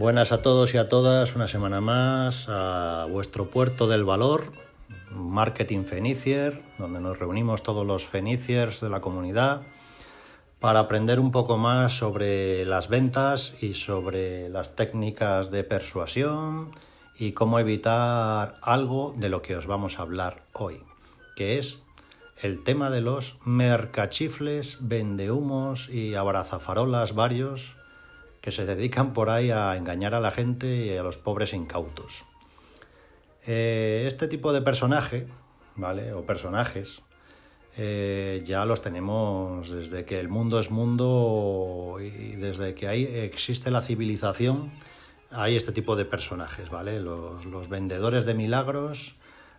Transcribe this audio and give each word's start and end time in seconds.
Buenas 0.00 0.32
a 0.32 0.40
todos 0.40 0.72
y 0.72 0.78
a 0.78 0.88
todas, 0.88 1.36
una 1.36 1.46
semana 1.46 1.82
más 1.82 2.46
a 2.48 3.06
vuestro 3.10 3.50
puerto 3.50 3.86
del 3.86 4.02
valor, 4.02 4.50
Marketing 5.10 5.84
Fenicier, 5.84 6.62
donde 6.78 7.00
nos 7.00 7.18
reunimos 7.18 7.62
todos 7.62 7.86
los 7.86 8.06
Feniciers 8.06 8.80
de 8.80 8.88
la 8.88 9.02
comunidad 9.02 9.60
para 10.58 10.78
aprender 10.78 11.20
un 11.20 11.32
poco 11.32 11.58
más 11.58 11.92
sobre 11.98 12.64
las 12.64 12.88
ventas 12.88 13.52
y 13.60 13.74
sobre 13.74 14.48
las 14.48 14.74
técnicas 14.74 15.50
de 15.50 15.64
persuasión 15.64 16.70
y 17.18 17.32
cómo 17.32 17.58
evitar 17.58 18.56
algo 18.62 19.14
de 19.18 19.28
lo 19.28 19.42
que 19.42 19.54
os 19.54 19.66
vamos 19.66 19.98
a 19.98 20.02
hablar 20.02 20.44
hoy, 20.54 20.80
que 21.36 21.58
es 21.58 21.78
el 22.40 22.64
tema 22.64 22.88
de 22.88 23.02
los 23.02 23.36
mercachifles, 23.44 24.78
vendehumos 24.80 25.90
y 25.90 26.14
abrazafarolas 26.14 27.14
varios 27.14 27.76
que 28.40 28.52
se 28.52 28.64
dedican 28.66 29.12
por 29.12 29.30
ahí 29.30 29.50
a 29.50 29.76
engañar 29.76 30.14
a 30.14 30.20
la 30.20 30.30
gente 30.30 30.86
y 30.86 30.96
a 30.96 31.02
los 31.02 31.18
pobres 31.18 31.52
incautos. 31.52 32.24
Eh, 33.46 34.04
este 34.06 34.28
tipo 34.28 34.52
de 34.52 34.62
personaje, 34.62 35.26
¿vale? 35.76 36.12
O 36.12 36.24
personajes, 36.24 37.02
eh, 37.76 38.42
ya 38.46 38.64
los 38.64 38.82
tenemos 38.82 39.70
desde 39.70 40.04
que 40.04 40.20
el 40.20 40.28
mundo 40.28 40.60
es 40.60 40.70
mundo 40.70 41.98
y 42.00 42.36
desde 42.36 42.74
que 42.74 42.88
ahí 42.88 43.04
existe 43.04 43.70
la 43.70 43.82
civilización, 43.82 44.70
hay 45.30 45.56
este 45.56 45.72
tipo 45.72 45.96
de 45.96 46.04
personajes, 46.04 46.70
¿vale? 46.70 47.00
Los, 47.00 47.44
los 47.46 47.68
vendedores 47.68 48.24
de 48.24 48.34
milagros, 48.34 49.14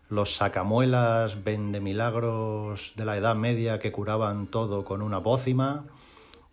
los 0.09 0.36
sacamuelas 0.36 1.44
vendemilagros 1.44 2.94
de 2.96 3.06
la 3.06 3.16
Edad 3.16 3.36
Media 3.36 3.80
que 3.80 3.92
curaban 3.92 4.48
todo 4.48 4.84
con 4.84 5.02
una 5.02 5.24
pócima 5.24 5.86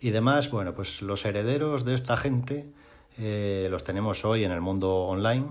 y 0.01 0.11
demás, 0.11 0.51
bueno, 0.51 0.75
pues 0.75 1.03
los 1.03 1.25
herederos 1.25 1.85
de 1.85 1.95
esta 1.95 2.17
gente 2.17 2.71
eh, 3.19 3.67
los 3.71 3.83
tenemos 3.83 4.25
hoy 4.25 4.45
en 4.45 4.53
el 4.53 4.61
mundo 4.61 4.95
online. 4.95 5.47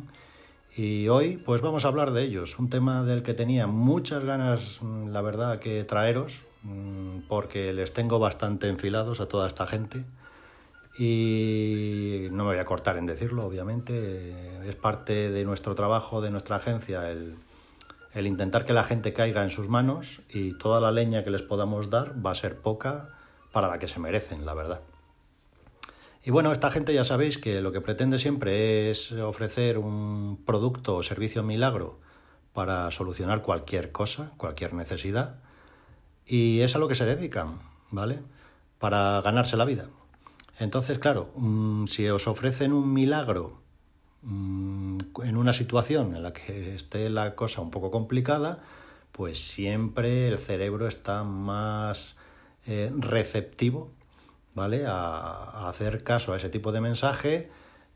Y 0.75 1.09
hoy 1.09 1.37
pues 1.37 1.61
vamos 1.61 1.85
a 1.85 1.89
hablar 1.89 2.11
de 2.11 2.23
ellos, 2.23 2.57
un 2.59 2.69
tema 2.69 3.03
del 3.03 3.23
que 3.23 3.33
tenía 3.33 3.67
muchas 3.67 4.23
ganas, 4.23 4.79
mm, 4.81 5.09
la 5.09 5.21
verdad, 5.21 5.59
que 5.59 5.83
traeros, 5.83 6.41
mm, 6.63 7.27
porque 7.27 7.73
les 7.73 7.93
tengo 7.93 8.19
bastante 8.19 8.69
enfilados 8.69 9.19
a 9.19 9.27
toda 9.27 9.47
esta 9.47 9.67
gente. 9.67 10.05
Y 10.99 12.27
no 12.31 12.45
me 12.45 12.51
voy 12.51 12.59
a 12.59 12.65
cortar 12.65 12.97
en 12.97 13.05
decirlo, 13.05 13.45
obviamente, 13.45 14.67
es 14.67 14.75
parte 14.75 15.29
de 15.29 15.45
nuestro 15.45 15.75
trabajo, 15.75 16.21
de 16.21 16.31
nuestra 16.31 16.55
agencia, 16.55 17.11
el, 17.11 17.35
el 18.13 18.27
intentar 18.27 18.65
que 18.65 18.73
la 18.73 18.83
gente 18.83 19.13
caiga 19.13 19.43
en 19.43 19.51
sus 19.51 19.69
manos 19.69 20.21
y 20.29 20.53
toda 20.57 20.81
la 20.81 20.91
leña 20.91 21.23
que 21.23 21.29
les 21.29 21.43
podamos 21.43 21.89
dar 21.89 22.13
va 22.25 22.31
a 22.31 22.35
ser 22.35 22.57
poca 22.57 23.16
para 23.57 23.69
la 23.69 23.79
que 23.79 23.87
se 23.87 23.99
merecen, 23.99 24.45
la 24.45 24.53
verdad. 24.53 24.83
Y 26.23 26.29
bueno, 26.29 26.51
esta 26.51 26.69
gente 26.69 26.93
ya 26.93 27.03
sabéis 27.03 27.39
que 27.39 27.59
lo 27.59 27.71
que 27.71 27.81
pretende 27.81 28.19
siempre 28.19 28.91
es 28.91 29.11
ofrecer 29.13 29.79
un 29.79 30.43
producto 30.45 30.97
o 30.97 31.01
servicio 31.01 31.41
milagro 31.41 31.99
para 32.53 32.91
solucionar 32.91 33.41
cualquier 33.41 33.91
cosa, 33.91 34.29
cualquier 34.37 34.75
necesidad. 34.75 35.39
Y 36.27 36.59
es 36.59 36.75
a 36.75 36.77
lo 36.77 36.87
que 36.87 36.93
se 36.93 37.05
dedican, 37.05 37.57
¿vale? 37.89 38.19
Para 38.77 39.21
ganarse 39.21 39.57
la 39.57 39.65
vida. 39.65 39.89
Entonces, 40.59 40.99
claro, 40.99 41.31
mm, 41.35 41.87
si 41.87 42.07
os 42.09 42.27
ofrecen 42.27 42.73
un 42.73 42.93
milagro 42.93 43.59
mm, 44.21 44.99
en 45.23 45.35
una 45.35 45.51
situación 45.51 46.15
en 46.15 46.21
la 46.21 46.31
que 46.31 46.75
esté 46.75 47.09
la 47.09 47.33
cosa 47.33 47.61
un 47.61 47.71
poco 47.71 47.89
complicada, 47.89 48.59
pues 49.11 49.39
siempre 49.39 50.27
el 50.27 50.37
cerebro 50.37 50.87
está 50.87 51.23
más 51.23 52.16
eh, 52.67 52.91
receptivo, 52.97 53.91
¿vale? 54.53 54.85
A, 54.87 55.69
hacer 55.69 56.03
caso 56.03 56.33
a 56.33 56.37
ese 56.37 56.49
tipo 56.49 56.71
de 56.71 56.81
mensaje 56.81 57.49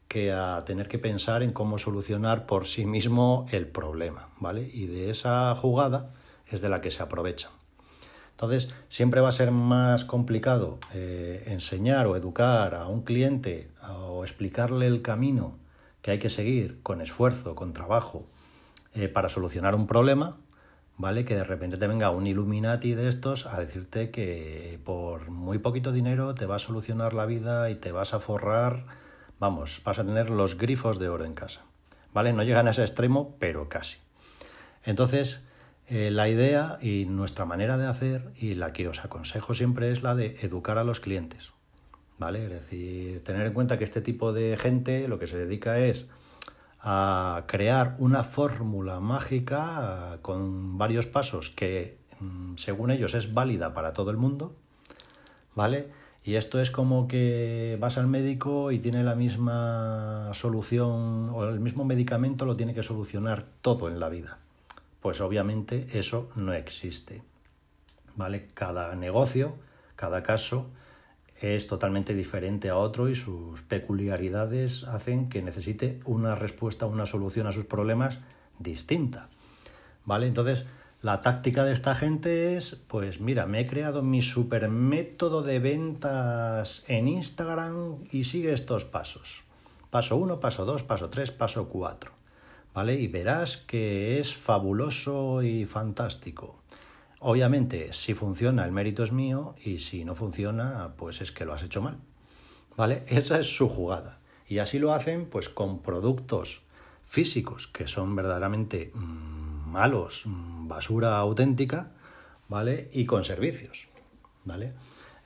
que 0.07 0.31
a 0.31 0.63
tener 0.65 0.87
que 0.87 0.99
pensar 0.99 1.43
en 1.43 1.53
cómo 1.53 1.77
solucionar 1.77 2.45
por 2.45 2.67
sí 2.67 2.85
mismo 2.85 3.45
el 3.51 3.67
problema, 3.67 4.29
¿vale? 4.39 4.69
Y 4.73 4.87
de 4.87 5.09
esa 5.09 5.55
jugada 5.55 6.13
es 6.47 6.61
de 6.61 6.69
la 6.69 6.81
que 6.81 6.91
se 6.91 7.01
aprovecha. 7.01 7.49
Entonces, 8.31 8.69
siempre 8.89 9.21
va 9.21 9.29
a 9.29 9.33
ser 9.33 9.51
más 9.51 10.03
complicado 10.03 10.79
eh, 10.93 11.43
enseñar 11.47 12.07
o 12.07 12.15
educar 12.15 12.75
a 12.75 12.87
un 12.87 13.03
cliente 13.03 13.69
o 13.87 14.23
explicarle 14.23 14.87
el 14.87 15.01
camino 15.01 15.57
que 16.01 16.11
hay 16.11 16.19
que 16.19 16.29
seguir 16.29 16.79
con 16.81 17.01
esfuerzo, 17.01 17.55
con 17.55 17.73
trabajo, 17.73 18.25
eh, 18.93 19.07
para 19.07 19.29
solucionar 19.29 19.75
un 19.75 19.87
problema, 19.87 20.37
¿vale? 21.01 21.25
Que 21.25 21.35
de 21.35 21.43
repente 21.43 21.77
te 21.77 21.87
venga 21.87 22.11
un 22.11 22.27
Illuminati 22.27 22.93
de 22.93 23.09
estos 23.09 23.47
a 23.47 23.59
decirte 23.59 24.11
que 24.11 24.79
por 24.85 25.31
muy 25.31 25.57
poquito 25.57 25.91
dinero 25.91 26.35
te 26.35 26.45
va 26.45 26.57
a 26.57 26.59
solucionar 26.59 27.15
la 27.15 27.25
vida 27.25 27.71
y 27.71 27.75
te 27.75 27.91
vas 27.91 28.13
a 28.13 28.19
forrar, 28.19 28.85
vamos, 29.39 29.81
vas 29.83 29.97
a 29.97 30.05
tener 30.05 30.29
los 30.29 30.59
grifos 30.59 30.99
de 30.99 31.09
oro 31.09 31.25
en 31.25 31.33
casa, 31.33 31.61
¿vale? 32.13 32.33
No 32.33 32.43
llegan 32.43 32.67
a 32.67 32.71
ese 32.71 32.83
extremo, 32.83 33.35
pero 33.39 33.67
casi. 33.67 33.97
Entonces, 34.83 35.41
eh, 35.87 36.11
la 36.11 36.29
idea 36.29 36.77
y 36.81 37.05
nuestra 37.05 37.45
manera 37.45 37.79
de 37.79 37.87
hacer 37.87 38.31
y 38.39 38.53
la 38.53 38.71
que 38.71 38.87
os 38.87 39.03
aconsejo 39.03 39.55
siempre 39.55 39.91
es 39.91 40.03
la 40.03 40.13
de 40.13 40.37
educar 40.43 40.77
a 40.77 40.83
los 40.83 40.99
clientes, 40.99 41.51
¿vale? 42.19 42.45
Es 42.45 42.51
decir, 42.51 43.23
tener 43.23 43.47
en 43.47 43.53
cuenta 43.53 43.79
que 43.79 43.85
este 43.85 44.01
tipo 44.01 44.33
de 44.33 44.55
gente 44.55 45.07
lo 45.07 45.17
que 45.17 45.25
se 45.25 45.37
dedica 45.37 45.79
es 45.79 46.05
a 46.83 47.43
crear 47.47 47.95
una 47.99 48.23
fórmula 48.23 48.99
mágica 48.99 50.17
con 50.21 50.77
varios 50.77 51.05
pasos 51.05 51.49
que 51.49 51.97
mm, 52.19 52.55
según 52.55 52.91
ellos 52.91 53.13
es 53.13 53.33
válida 53.33 53.73
para 53.73 53.93
todo 53.93 54.09
el 54.11 54.17
mundo, 54.17 54.55
¿vale? 55.55 55.91
Y 56.23 56.35
esto 56.35 56.59
es 56.59 56.69
como 56.69 57.07
que 57.07 57.77
vas 57.79 57.97
al 57.97 58.07
médico 58.07 58.71
y 58.71 58.79
tiene 58.79 59.03
la 59.03 59.15
misma 59.15 60.29
solución 60.33 61.29
o 61.33 61.45
el 61.45 61.59
mismo 61.59 61.83
medicamento 61.83 62.45
lo 62.45 62.55
tiene 62.55 62.75
que 62.75 62.83
solucionar 62.83 63.43
todo 63.61 63.87
en 63.87 63.99
la 63.99 64.09
vida. 64.09 64.37
Pues 65.01 65.19
obviamente 65.19 65.87
eso 65.93 66.29
no 66.35 66.53
existe. 66.53 67.23
¿Vale? 68.15 68.47
Cada 68.53 68.95
negocio, 68.95 69.55
cada 69.95 70.21
caso 70.21 70.67
es 71.41 71.67
totalmente 71.67 72.13
diferente 72.13 72.69
a 72.69 72.77
otro 72.77 73.09
y 73.09 73.15
sus 73.15 73.63
peculiaridades 73.63 74.83
hacen 74.83 75.27
que 75.27 75.41
necesite 75.41 75.99
una 76.05 76.35
respuesta, 76.35 76.85
una 76.85 77.07
solución 77.07 77.47
a 77.47 77.51
sus 77.51 77.65
problemas 77.65 78.19
distinta. 78.59 79.27
¿Vale? 80.05 80.27
Entonces, 80.27 80.65
la 81.01 81.21
táctica 81.21 81.65
de 81.65 81.73
esta 81.73 81.95
gente 81.95 82.55
es, 82.57 82.75
pues 82.87 83.19
mira, 83.19 83.47
me 83.47 83.61
he 83.61 83.67
creado 83.67 84.03
mi 84.03 84.21
super 84.21 84.69
método 84.69 85.41
de 85.41 85.57
ventas 85.57 86.83
en 86.87 87.07
Instagram 87.07 88.05
y 88.11 88.25
sigue 88.25 88.53
estos 88.53 88.85
pasos. 88.85 89.43
Paso 89.89 90.17
1, 90.17 90.39
paso 90.39 90.63
2, 90.63 90.83
paso 90.83 91.09
3, 91.09 91.31
paso 91.31 91.69
4. 91.69 92.11
¿Vale? 92.75 92.93
Y 92.95 93.07
verás 93.07 93.57
que 93.57 94.19
es 94.19 94.35
fabuloso 94.35 95.41
y 95.41 95.65
fantástico. 95.65 96.59
Obviamente, 97.23 97.93
si 97.93 98.15
funciona, 98.15 98.65
el 98.65 98.71
mérito 98.71 99.03
es 99.03 99.11
mío 99.11 99.53
y 99.63 99.77
si 99.77 100.03
no 100.05 100.15
funciona, 100.15 100.95
pues 100.97 101.21
es 101.21 101.31
que 101.31 101.45
lo 101.45 101.53
has 101.53 101.61
hecho 101.61 101.79
mal. 101.79 101.99
¿Vale? 102.75 103.03
Esa 103.05 103.39
es 103.39 103.55
su 103.55 103.69
jugada. 103.69 104.17
Y 104.47 104.57
así 104.57 104.79
lo 104.79 104.91
hacen 104.91 105.27
pues 105.27 105.47
con 105.47 105.83
productos 105.83 106.63
físicos 107.05 107.67
que 107.67 107.87
son 107.87 108.15
verdaderamente 108.15 108.91
mm, 108.95 109.69
malos, 109.69 110.23
mm, 110.25 110.67
basura 110.67 111.19
auténtica, 111.19 111.91
¿vale? 112.49 112.89
Y 112.91 113.05
con 113.05 113.23
servicios, 113.23 113.87
¿vale? 114.43 114.73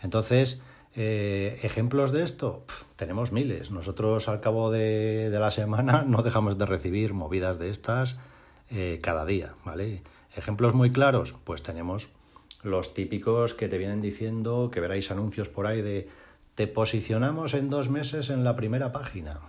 Entonces, 0.02 0.60
eh, 0.98 1.60
ejemplos 1.64 2.12
de 2.12 2.24
esto, 2.24 2.66
tenemos 2.98 3.32
miles. 3.32 3.72
Nosotros 3.72 4.28
al 4.28 4.42
cabo 4.42 4.70
de, 4.70 5.30
la 5.32 5.50
semana 5.50 6.04
no 6.08 6.24
dejamos 6.24 6.58
de 6.58 6.66
recibir 6.66 7.14
movidas 7.14 7.58
de 7.58 7.70
estas 7.70 8.18
eh, 8.70 9.00
cada 9.02 9.26
día, 9.26 9.56
¿vale? 9.64 10.04
Ejemplos 10.36 10.74
muy 10.74 10.92
claros, 10.92 11.34
pues 11.44 11.64
tenemos 11.64 12.10
los 12.62 12.94
típicos 12.94 13.54
que 13.54 13.68
te 13.68 13.78
vienen 13.78 14.02
diciendo 14.02 14.70
que 14.72 14.82
veráis 14.82 15.12
anuncios 15.12 15.50
por 15.50 15.68
ahí 15.68 15.82
de 15.82 16.10
te 16.56 16.68
posicionamos 16.68 17.54
en 17.54 17.70
dos 17.70 17.90
meses 17.90 18.30
en 18.30 18.44
la 18.44 18.56
primera 18.56 18.92
página. 18.92 19.40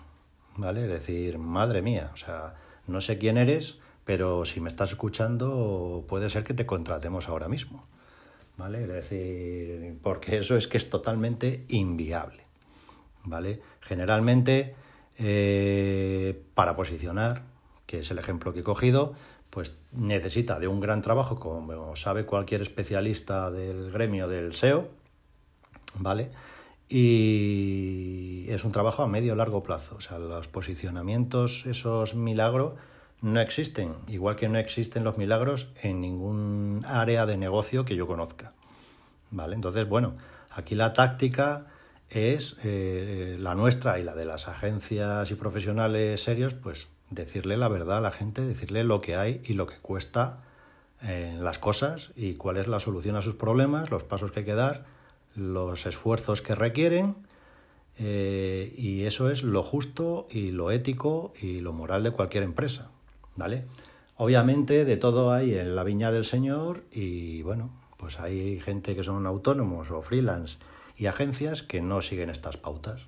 ¿Vale? 0.56 0.84
Es 0.84 0.88
decir, 0.90 1.38
madre 1.38 1.82
mía, 1.82 2.10
o 2.14 2.16
sea, 2.16 2.54
no 2.86 3.00
sé 3.00 3.18
quién 3.18 3.36
eres, 3.36 3.78
pero 4.04 4.44
si 4.44 4.60
me 4.60 4.68
estás 4.68 4.90
escuchando 4.90 6.04
puede 6.08 6.30
ser 6.30 6.44
que 6.44 6.54
te 6.54 6.66
contratemos 6.66 7.28
ahora 7.28 7.48
mismo. 7.48 7.84
¿Vale? 8.56 8.84
Es 8.84 8.88
decir, 8.88 9.98
porque 10.02 10.38
eso 10.38 10.56
es 10.56 10.66
que 10.66 10.78
es 10.78 10.88
totalmente 10.88 11.64
inviable. 11.68 12.44
¿Vale? 13.24 13.60
Generalmente, 13.80 14.74
eh, 15.18 16.42
para 16.54 16.76
posicionar, 16.76 17.42
que 17.86 18.00
es 18.00 18.10
el 18.10 18.18
ejemplo 18.18 18.52
que 18.52 18.60
he 18.60 18.64
cogido, 18.64 19.14
pues 19.56 19.72
necesita 19.92 20.60
de 20.60 20.68
un 20.68 20.80
gran 20.80 21.00
trabajo, 21.00 21.40
como 21.40 21.96
sabe 21.96 22.26
cualquier 22.26 22.60
especialista 22.60 23.50
del 23.50 23.90
gremio 23.90 24.28
del 24.28 24.52
SEO, 24.52 24.86
¿vale? 25.94 26.28
Y 26.90 28.44
es 28.48 28.66
un 28.66 28.72
trabajo 28.72 29.02
a 29.02 29.08
medio 29.08 29.34
largo 29.34 29.62
plazo. 29.62 29.96
O 29.96 30.02
sea, 30.02 30.18
los 30.18 30.46
posicionamientos, 30.46 31.64
esos 31.64 32.14
milagros, 32.14 32.74
no 33.22 33.40
existen, 33.40 33.94
igual 34.08 34.36
que 34.36 34.50
no 34.50 34.58
existen 34.58 35.04
los 35.04 35.16
milagros 35.16 35.68
en 35.82 36.02
ningún 36.02 36.84
área 36.86 37.24
de 37.24 37.38
negocio 37.38 37.86
que 37.86 37.96
yo 37.96 38.06
conozca. 38.06 38.52
¿Vale? 39.30 39.54
Entonces, 39.54 39.88
bueno, 39.88 40.16
aquí 40.50 40.74
la 40.74 40.92
táctica 40.92 41.68
es 42.10 42.58
eh, 42.62 43.38
la 43.40 43.54
nuestra 43.54 43.98
y 43.98 44.02
la 44.02 44.14
de 44.14 44.26
las 44.26 44.48
agencias 44.48 45.30
y 45.30 45.34
profesionales 45.34 46.22
serios, 46.22 46.52
pues 46.52 46.88
decirle 47.10 47.56
la 47.56 47.68
verdad 47.68 47.98
a 47.98 48.00
la 48.00 48.10
gente, 48.10 48.42
decirle 48.42 48.84
lo 48.84 49.00
que 49.00 49.16
hay 49.16 49.40
y 49.44 49.54
lo 49.54 49.66
que 49.66 49.76
cuesta 49.76 50.42
eh, 51.02 51.36
las 51.38 51.58
cosas 51.58 52.10
y 52.16 52.34
cuál 52.34 52.56
es 52.56 52.68
la 52.68 52.80
solución 52.80 53.16
a 53.16 53.22
sus 53.22 53.34
problemas, 53.34 53.90
los 53.90 54.04
pasos 54.04 54.32
que 54.32 54.40
hay 54.40 54.46
que 54.46 54.54
dar, 54.54 54.86
los 55.34 55.86
esfuerzos 55.86 56.42
que 56.42 56.54
requieren 56.54 57.16
eh, 57.98 58.74
y 58.76 59.04
eso 59.04 59.30
es 59.30 59.42
lo 59.42 59.62
justo 59.62 60.26
y 60.30 60.50
lo 60.50 60.70
ético 60.70 61.32
y 61.40 61.60
lo 61.60 61.72
moral 61.72 62.02
de 62.02 62.10
cualquier 62.10 62.42
empresa, 62.42 62.90
¿vale? 63.36 63.64
Obviamente 64.16 64.84
de 64.84 64.96
todo 64.96 65.32
hay 65.32 65.54
en 65.54 65.76
la 65.76 65.84
viña 65.84 66.10
del 66.10 66.24
Señor 66.24 66.84
y 66.90 67.42
bueno, 67.42 67.70
pues 67.98 68.18
hay 68.18 68.60
gente 68.60 68.96
que 68.96 69.04
son 69.04 69.26
autónomos 69.26 69.90
o 69.90 70.02
freelance 70.02 70.58
y 70.96 71.06
agencias 71.06 71.62
que 71.62 71.82
no 71.82 72.00
siguen 72.00 72.30
estas 72.30 72.56
pautas, 72.56 73.02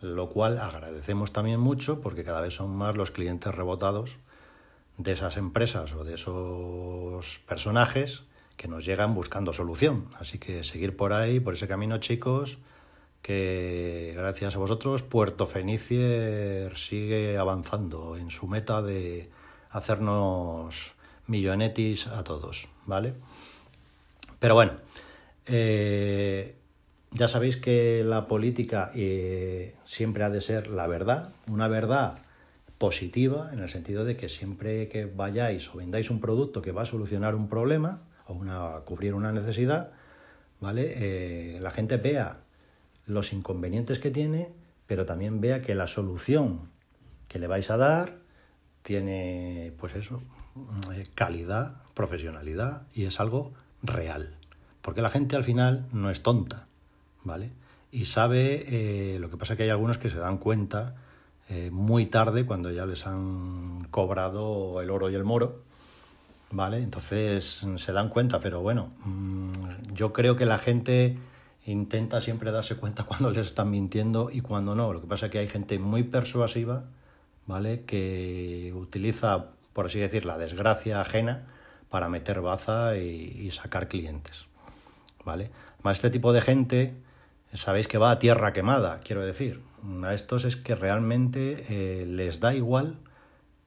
lo 0.00 0.28
cual 0.30 0.58
agradecemos 0.58 1.32
también 1.32 1.60
mucho 1.60 2.00
porque 2.00 2.24
cada 2.24 2.40
vez 2.40 2.54
son 2.54 2.70
más 2.70 2.96
los 2.96 3.10
clientes 3.10 3.54
rebotados 3.54 4.16
de 4.96 5.12
esas 5.12 5.36
empresas 5.36 5.92
o 5.92 6.04
de 6.04 6.14
esos 6.14 7.38
personajes 7.46 8.22
que 8.56 8.68
nos 8.68 8.84
llegan 8.84 9.14
buscando 9.14 9.52
solución. 9.52 10.08
Así 10.18 10.38
que 10.38 10.64
seguir 10.64 10.96
por 10.96 11.12
ahí, 11.12 11.40
por 11.40 11.54
ese 11.54 11.66
camino, 11.66 11.98
chicos, 11.98 12.58
que 13.22 14.12
gracias 14.16 14.56
a 14.56 14.58
vosotros 14.58 15.02
Puerto 15.02 15.46
Fenicier 15.46 16.76
sigue 16.76 17.38
avanzando 17.38 18.16
en 18.16 18.30
su 18.30 18.46
meta 18.46 18.82
de 18.82 19.30
hacernos 19.70 20.92
millonetis 21.26 22.06
a 22.08 22.24
todos, 22.24 22.68
¿vale? 22.86 23.14
Pero 24.38 24.54
bueno, 24.54 24.72
eh, 25.46 26.56
ya 27.12 27.28
sabéis 27.28 27.56
que 27.56 28.04
la 28.04 28.28
política 28.28 28.92
eh, 28.94 29.74
siempre 29.84 30.24
ha 30.24 30.30
de 30.30 30.40
ser 30.40 30.68
la 30.68 30.86
verdad, 30.86 31.32
una 31.48 31.68
verdad 31.68 32.18
positiva 32.78 33.50
en 33.52 33.58
el 33.58 33.68
sentido 33.68 34.04
de 34.04 34.16
que 34.16 34.28
siempre 34.28 34.88
que 34.88 35.04
vayáis 35.04 35.68
o 35.74 35.78
vendáis 35.78 36.10
un 36.10 36.20
producto 36.20 36.62
que 36.62 36.72
va 36.72 36.82
a 36.82 36.86
solucionar 36.86 37.34
un 37.34 37.48
problema 37.48 38.02
o 38.26 38.34
una, 38.34 38.76
a 38.76 38.80
cubrir 38.80 39.14
una 39.14 39.32
necesidad, 39.32 39.92
¿vale? 40.60 40.94
Eh, 40.96 41.58
la 41.60 41.72
gente 41.72 41.96
vea 41.96 42.40
los 43.06 43.32
inconvenientes 43.32 43.98
que 43.98 44.10
tiene, 44.10 44.52
pero 44.86 45.04
también 45.04 45.40
vea 45.40 45.62
que 45.62 45.74
la 45.74 45.88
solución 45.88 46.70
que 47.28 47.38
le 47.38 47.48
vais 47.48 47.70
a 47.70 47.76
dar 47.76 48.18
tiene, 48.82 49.72
pues 49.78 49.94
eso, 49.94 50.22
eh, 50.94 51.04
calidad, 51.14 51.82
profesionalidad 51.94 52.86
y 52.94 53.04
es 53.04 53.20
algo 53.20 53.52
real. 53.82 54.36
Porque 54.80 55.02
la 55.02 55.10
gente 55.10 55.36
al 55.36 55.44
final 55.44 55.86
no 55.92 56.10
es 56.10 56.22
tonta, 56.22 56.66
¿vale? 57.24 57.50
Y 57.92 58.04
sabe, 58.04 58.64
eh, 58.68 59.18
lo 59.18 59.30
que 59.30 59.36
pasa 59.36 59.54
es 59.54 59.56
que 59.56 59.64
hay 59.64 59.70
algunos 59.70 59.98
que 59.98 60.10
se 60.10 60.18
dan 60.18 60.38
cuenta 60.38 60.94
eh, 61.48 61.70
muy 61.72 62.06
tarde 62.06 62.46
cuando 62.46 62.70
ya 62.70 62.86
les 62.86 63.06
han 63.06 63.88
cobrado 63.90 64.80
el 64.80 64.90
oro 64.90 65.10
y 65.10 65.14
el 65.16 65.24
moro, 65.24 65.56
¿vale? 66.52 66.78
Entonces 66.78 67.66
se 67.76 67.92
dan 67.92 68.08
cuenta, 68.08 68.38
pero 68.38 68.60
bueno, 68.60 68.90
mm, 69.04 69.92
yo 69.94 70.12
creo 70.12 70.36
que 70.36 70.46
la 70.46 70.58
gente 70.58 71.18
intenta 71.66 72.20
siempre 72.20 72.52
darse 72.52 72.76
cuenta 72.76 73.04
cuando 73.08 73.30
les 73.30 73.46
están 73.46 73.70
mintiendo 73.70 74.30
y 74.32 74.40
cuando 74.40 74.74
no. 74.74 74.92
Lo 74.92 75.00
que 75.00 75.06
pasa 75.06 75.26
es 75.26 75.32
que 75.32 75.38
hay 75.38 75.48
gente 75.48 75.78
muy 75.78 76.04
persuasiva, 76.04 76.84
¿vale? 77.46 77.82
Que 77.84 78.72
utiliza, 78.76 79.46
por 79.72 79.86
así 79.86 79.98
decir, 79.98 80.24
la 80.24 80.38
desgracia 80.38 81.00
ajena 81.00 81.46
para 81.88 82.08
meter 82.08 82.40
baza 82.40 82.96
y, 82.96 83.50
sacar 83.50 83.88
clientes, 83.88 84.46
¿vale? 85.24 85.50
Más 85.82 85.96
este 85.96 86.10
tipo 86.10 86.32
de 86.32 86.40
gente, 86.40 86.94
sabéis 87.52 87.88
que 87.88 87.98
va 87.98 88.10
a 88.10 88.18
tierra 88.18 88.52
quemada, 88.52 89.00
quiero 89.00 89.24
decir 89.24 89.60
a 90.04 90.14
estos 90.14 90.44
es 90.44 90.56
que 90.56 90.74
realmente 90.74 91.64
eh, 91.68 92.06
les 92.06 92.40
da 92.40 92.54
igual 92.54 92.96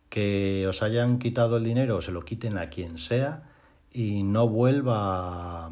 que 0.09 0.65
os 0.68 0.83
hayan 0.83 1.18
quitado 1.18 1.57
el 1.57 1.63
dinero 1.63 1.97
o 1.97 2.01
se 2.01 2.12
lo 2.12 2.24
quiten 2.24 2.57
a 2.57 2.69
quien 2.69 2.97
sea 2.97 3.44
y 3.91 4.24
no 4.24 4.47
vuelva 4.47 5.71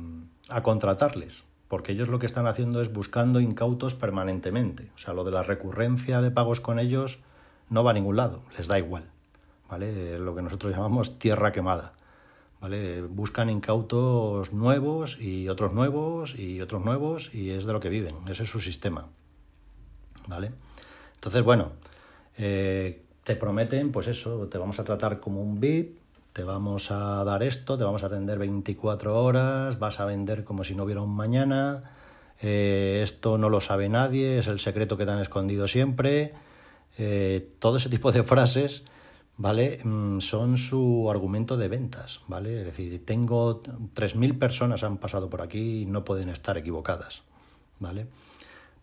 a, 0.49 0.63
contratarles, 0.63 1.43
porque 1.67 1.91
ellos 1.91 2.07
lo 2.07 2.19
que 2.19 2.25
están 2.25 2.47
haciendo 2.47 2.81
es 2.81 2.91
buscando 2.91 3.39
incautos 3.39 3.95
permanentemente. 3.95 4.89
O 4.95 4.99
sea, 4.99 5.13
lo 5.13 5.23
de 5.23 5.31
la 5.31 5.43
recurrencia 5.43 6.21
de 6.21 6.31
pagos 6.31 6.59
con 6.59 6.79
ellos 6.79 7.19
no 7.69 7.83
va 7.83 7.91
a 7.91 7.93
ningún 7.93 8.15
lado, 8.15 8.41
les 8.57 8.67
da 8.67 8.79
igual. 8.79 9.05
¿Vale? 9.69 10.19
Lo 10.19 10.35
que 10.35 10.41
nosotros 10.41 10.73
llamamos 10.73 11.17
tierra 11.17 11.51
quemada. 11.51 11.93
¿Vale? 12.61 13.01
Buscan 13.01 13.49
incautos 13.49 14.53
nuevos 14.53 15.17
y 15.19 15.49
otros 15.49 15.73
nuevos 15.73 16.35
y 16.37 16.61
otros 16.61 16.85
nuevos 16.85 17.33
y 17.33 17.49
es 17.49 17.65
de 17.65 17.73
lo 17.73 17.79
que 17.79 17.89
viven, 17.89 18.15
ese 18.27 18.43
es 18.43 18.49
su 18.49 18.59
sistema. 18.59 19.07
¿vale? 20.27 20.51
Entonces, 21.15 21.43
bueno, 21.43 21.71
eh, 22.37 23.03
te 23.23 23.35
prometen, 23.35 23.91
pues 23.91 24.07
eso, 24.07 24.47
te 24.47 24.57
vamos 24.57 24.79
a 24.79 24.83
tratar 24.83 25.19
como 25.19 25.41
un 25.41 25.59
VIP, 25.59 25.97
te 26.33 26.43
vamos 26.43 26.91
a 26.91 27.23
dar 27.23 27.43
esto, 27.43 27.77
te 27.77 27.83
vamos 27.83 28.03
a 28.03 28.07
atender 28.07 28.39
24 28.39 29.21
horas, 29.21 29.79
vas 29.79 29.99
a 29.99 30.05
vender 30.05 30.43
como 30.43 30.63
si 30.63 30.75
no 30.75 30.83
hubiera 30.83 31.01
un 31.01 31.15
mañana, 31.15 31.83
eh, 32.41 33.01
esto 33.03 33.37
no 33.37 33.49
lo 33.49 33.59
sabe 33.59 33.89
nadie, 33.89 34.39
es 34.39 34.47
el 34.47 34.59
secreto 34.59 34.97
que 34.97 35.05
te 35.05 35.11
han 35.11 35.19
escondido 35.19 35.67
siempre, 35.67 36.33
eh, 36.97 37.49
todo 37.59 37.77
ese 37.77 37.89
tipo 37.89 38.11
de 38.11 38.23
frases, 38.23 38.83
¿vale? 39.41 39.79
Mm, 39.83 40.19
son 40.19 40.59
su 40.59 41.09
argumento 41.09 41.57
de 41.57 41.67
ventas, 41.67 42.21
¿vale? 42.27 42.59
Es 42.59 42.65
decir, 42.65 43.03
tengo 43.03 43.61
3.000 43.61 44.37
personas 44.37 44.83
han 44.83 44.97
pasado 44.97 45.31
por 45.31 45.41
aquí 45.41 45.81
y 45.81 45.85
no 45.87 46.05
pueden 46.05 46.29
estar 46.29 46.57
equivocadas, 46.59 47.23
¿vale? 47.79 48.05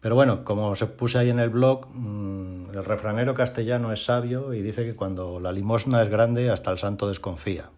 Pero 0.01 0.17
bueno, 0.17 0.45
como 0.45 0.69
os 0.71 0.83
puse 0.83 1.19
ahí 1.19 1.31
en 1.31 1.39
el 1.39 1.51
blog, 1.51 1.87
mm, 1.95 2.71
el 2.75 2.85
refranero 2.85 3.35
castellano 3.35 3.93
es 3.93 4.05
sabio 4.05 4.53
y 4.53 4.63
dice 4.63 4.85
que 4.85 4.97
cuando 4.97 5.39
la 5.39 5.53
limosna 5.53 6.03
es 6.03 6.09
grande, 6.09 6.51
hasta 6.51 6.73
el 6.73 6.79
santo 6.79 7.09
desconfía. 7.09 7.71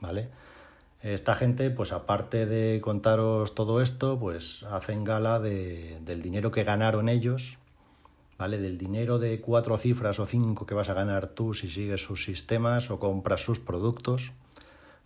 ¿Vale? 0.00 0.28
Esta 1.02 1.34
gente, 1.34 1.70
pues 1.70 1.92
aparte 1.92 2.46
de 2.46 2.80
contaros 2.80 3.54
todo 3.56 3.82
esto, 3.82 4.18
pues 4.20 4.62
hacen 4.70 5.02
gala 5.02 5.40
del 5.40 6.22
dinero 6.22 6.50
que 6.52 6.62
ganaron 6.62 7.08
ellos, 7.08 7.58
¿vale? 8.40 8.56
Del 8.56 8.78
dinero 8.78 9.18
de 9.18 9.38
cuatro 9.38 9.76
cifras 9.76 10.18
o 10.18 10.24
cinco 10.24 10.64
que 10.64 10.72
vas 10.72 10.88
a 10.88 10.94
ganar 10.94 11.28
tú 11.28 11.52
si 11.52 11.68
sigues 11.68 12.02
sus 12.02 12.24
sistemas 12.24 12.90
o 12.90 12.98
compras 12.98 13.44
sus 13.44 13.58
productos, 13.58 14.32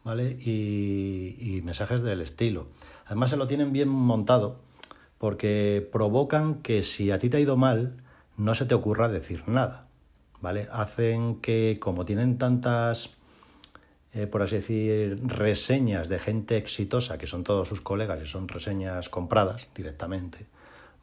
¿vale? 0.04 0.36
Y, 0.38 1.34
y 1.40 1.60
mensajes 1.62 2.02
del 2.02 2.20
estilo. 2.20 2.68
Además 3.06 3.30
se 3.30 3.36
lo 3.36 3.48
tienen 3.48 3.72
bien 3.72 3.88
montado 3.88 4.60
porque 5.18 5.84
provocan 5.90 6.62
que 6.62 6.84
si 6.84 7.10
a 7.10 7.18
ti 7.18 7.28
te 7.28 7.38
ha 7.38 7.40
ido 7.40 7.56
mal, 7.56 7.96
no 8.36 8.54
se 8.54 8.66
te 8.66 8.74
ocurra 8.76 9.08
decir 9.08 9.42
nada, 9.48 9.88
¿vale? 10.40 10.68
Hacen 10.70 11.40
que, 11.40 11.78
como 11.80 12.04
tienen 12.04 12.38
tantas, 12.38 13.14
eh, 14.12 14.28
por 14.28 14.42
así 14.42 14.56
decir, 14.56 15.20
reseñas 15.26 16.08
de 16.08 16.20
gente 16.20 16.56
exitosa, 16.56 17.18
que 17.18 17.26
son 17.26 17.42
todos 17.42 17.66
sus 17.66 17.80
colegas 17.80 18.20
y 18.22 18.26
son 18.26 18.46
reseñas 18.46 19.08
compradas 19.08 19.66
directamente, 19.74 20.46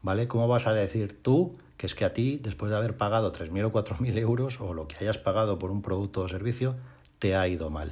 ¿vale? 0.00 0.28
¿Cómo 0.28 0.48
vas 0.48 0.66
a 0.66 0.72
decir 0.72 1.20
tú 1.22 1.58
que 1.82 1.86
es 1.86 1.96
que 1.96 2.04
a 2.04 2.12
ti, 2.12 2.38
después 2.40 2.70
de 2.70 2.76
haber 2.76 2.96
pagado 2.96 3.32
3.000 3.32 3.64
o 3.64 3.72
4.000 3.72 4.16
euros 4.18 4.60
o 4.60 4.72
lo 4.72 4.86
que 4.86 4.98
hayas 5.00 5.18
pagado 5.18 5.58
por 5.58 5.72
un 5.72 5.82
producto 5.82 6.20
o 6.20 6.28
servicio, 6.28 6.76
te 7.18 7.34
ha 7.34 7.48
ido 7.48 7.70
mal? 7.70 7.90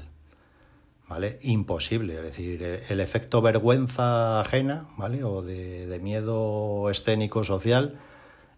¿vale? 1.09 1.41
Imposible, 1.43 2.15
es 2.15 2.23
decir, 2.23 2.63
el 2.89 3.01
efecto 3.01 3.43
vergüenza 3.43 4.39
ajena, 4.39 4.87
¿vale? 4.97 5.25
O 5.25 5.43
de, 5.43 5.99
miedo 6.01 6.89
escénico 6.89 7.43
social 7.43 7.99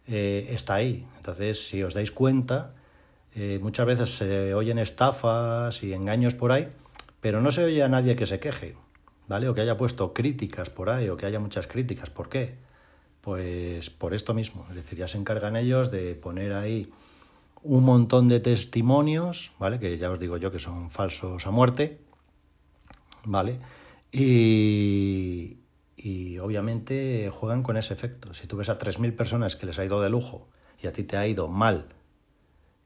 eh, 0.06 0.48
está 0.50 0.74
ahí. 0.74 1.06
Entonces, 1.16 1.66
si 1.66 1.82
os 1.82 1.94
dais 1.94 2.10
cuenta, 2.10 2.74
eh, 3.34 3.58
muchas 3.62 3.86
veces 3.86 4.10
se 4.18 4.52
oyen 4.52 4.78
estafas 4.78 5.82
y 5.82 5.94
engaños 5.94 6.34
por 6.34 6.52
ahí, 6.52 6.68
pero 7.22 7.40
no 7.40 7.52
se 7.52 7.64
oye 7.64 7.82
a 7.82 7.88
nadie 7.88 8.16
que 8.16 8.26
se 8.26 8.38
queje, 8.38 8.76
¿vale? 9.28 9.48
O 9.48 9.54
que 9.54 9.62
haya 9.62 9.78
puesto 9.78 10.12
críticas 10.12 10.68
por 10.68 10.90
ahí, 10.90 11.08
o 11.08 11.16
que 11.16 11.24
haya 11.24 11.40
muchas 11.40 11.66
críticas. 11.66 12.10
¿Por 12.10 12.28
qué? 12.28 12.58
Pues 13.22 13.88
por 13.88 14.14
esto 14.14 14.34
mismo, 14.34 14.66
es 14.68 14.74
decir, 14.74 14.98
ya 14.98 15.08
se 15.08 15.16
encargan 15.16 15.56
ellos 15.56 15.90
de 15.90 16.14
poner 16.16 16.52
ahí 16.52 16.90
un 17.62 17.84
montón 17.84 18.28
de 18.28 18.40
testimonios, 18.40 19.52
¿vale? 19.58 19.78
Que 19.78 19.96
ya 19.96 20.10
os 20.10 20.18
digo 20.18 20.36
yo 20.36 20.50
que 20.50 20.58
son 20.58 20.90
falsos 20.90 21.46
a 21.46 21.50
muerte, 21.52 22.00
¿vale? 23.24 23.60
Y, 24.10 25.58
y 25.96 26.38
obviamente 26.38 27.30
juegan 27.32 27.62
con 27.62 27.76
ese 27.76 27.94
efecto. 27.94 28.34
Si 28.34 28.48
tú 28.48 28.56
ves 28.56 28.68
a 28.68 28.78
3.000 28.78 29.14
personas 29.14 29.54
que 29.54 29.66
les 29.66 29.78
ha 29.78 29.84
ido 29.84 30.02
de 30.02 30.10
lujo 30.10 30.48
y 30.82 30.88
a 30.88 30.92
ti 30.92 31.04
te 31.04 31.16
ha 31.16 31.24
ido 31.26 31.46
mal, 31.46 31.86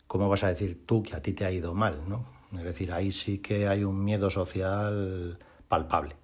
¿cómo 0.07 0.29
vas 0.29 0.45
a 0.45 0.49
decir 0.49 0.85
tú 0.85 1.03
que 1.03 1.17
a 1.17 1.23
ti 1.23 1.33
te 1.33 1.47
ha 1.47 1.51
ido 1.51 1.75
mal? 1.75 2.03
¿no? 2.07 2.27
Es 2.59 2.65
decir, 2.65 2.93
ahí 2.93 3.11
sí 3.11 3.39
que 3.39 3.69
hay 3.69 3.85
un 3.85 4.05
miedo 4.05 4.29
social 4.29 5.39
palpable. 5.69 6.15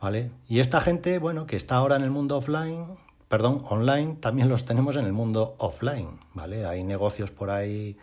¿Vale? 0.00 0.30
Y 0.48 0.60
esta 0.60 0.80
gente, 0.80 1.18
bueno, 1.18 1.46
que 1.46 1.56
está 1.56 1.76
ahora 1.76 1.96
en 1.96 2.02
el 2.02 2.10
mundo 2.10 2.38
offline, 2.38 2.86
perdón, 3.30 3.58
online, 3.68 4.16
también 4.18 4.48
los 4.48 4.64
tenemos 4.64 4.96
en 4.96 5.04
el 5.04 5.12
mundo 5.12 5.54
offline, 5.58 6.18
¿vale? 6.34 6.66
Hay 6.66 6.82
negocios 6.82 7.30
por 7.30 7.50
ahí 7.50 7.96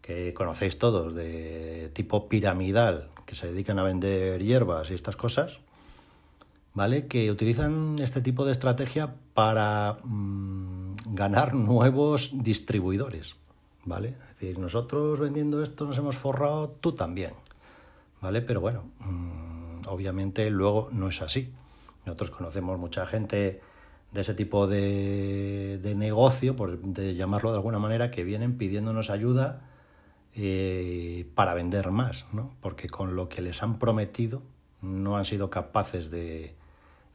que 0.00 0.32
conocéis 0.32 0.78
todos 0.78 1.12
de 1.12 1.90
tipo 1.92 2.28
piramidal, 2.28 3.10
que 3.26 3.34
se 3.34 3.48
dedican 3.48 3.80
a 3.80 3.82
vender 3.82 4.40
hierbas 4.40 4.92
y 4.92 4.94
estas 4.94 5.16
cosas, 5.16 5.58
¿vale? 6.72 7.08
Que 7.08 7.32
utilizan 7.32 7.96
este 7.98 8.20
tipo 8.20 8.44
de 8.44 8.52
estrategia 8.52 9.16
para 9.34 9.98
mm, 10.04 10.94
ganar 11.16 11.52
nuevos 11.54 12.30
distribuidores, 12.32 13.34
¿vale? 13.84 14.10
Es 14.10 14.38
decir, 14.38 14.60
nosotros 14.60 15.18
vendiendo 15.18 15.64
esto 15.64 15.84
nos 15.84 15.98
hemos 15.98 16.16
forrado, 16.16 16.76
tú 16.80 16.92
también, 16.92 17.32
¿vale? 18.20 18.40
Pero 18.40 18.60
bueno, 18.60 18.84
mm, 19.00 19.88
obviamente 19.88 20.48
luego 20.48 20.90
no 20.92 21.08
es 21.08 21.20
así. 21.22 21.52
Nosotros 22.06 22.30
conocemos 22.30 22.78
mucha 22.78 23.04
gente 23.04 23.60
de 24.12 24.20
ese 24.20 24.34
tipo 24.34 24.66
de, 24.66 25.78
de 25.82 25.94
negocio, 25.94 26.56
por 26.56 26.78
de 26.78 27.14
llamarlo 27.14 27.50
de 27.50 27.56
alguna 27.56 27.78
manera, 27.78 28.10
que 28.10 28.24
vienen 28.24 28.58
pidiéndonos 28.58 29.10
ayuda 29.10 29.62
eh, 30.34 31.28
para 31.34 31.54
vender 31.54 31.90
más, 31.90 32.26
¿no? 32.32 32.52
Porque 32.60 32.88
con 32.88 33.16
lo 33.16 33.28
que 33.28 33.42
les 33.42 33.62
han 33.62 33.78
prometido 33.78 34.42
no 34.82 35.16
han 35.16 35.24
sido 35.24 35.50
capaces 35.50 36.10
de, 36.10 36.54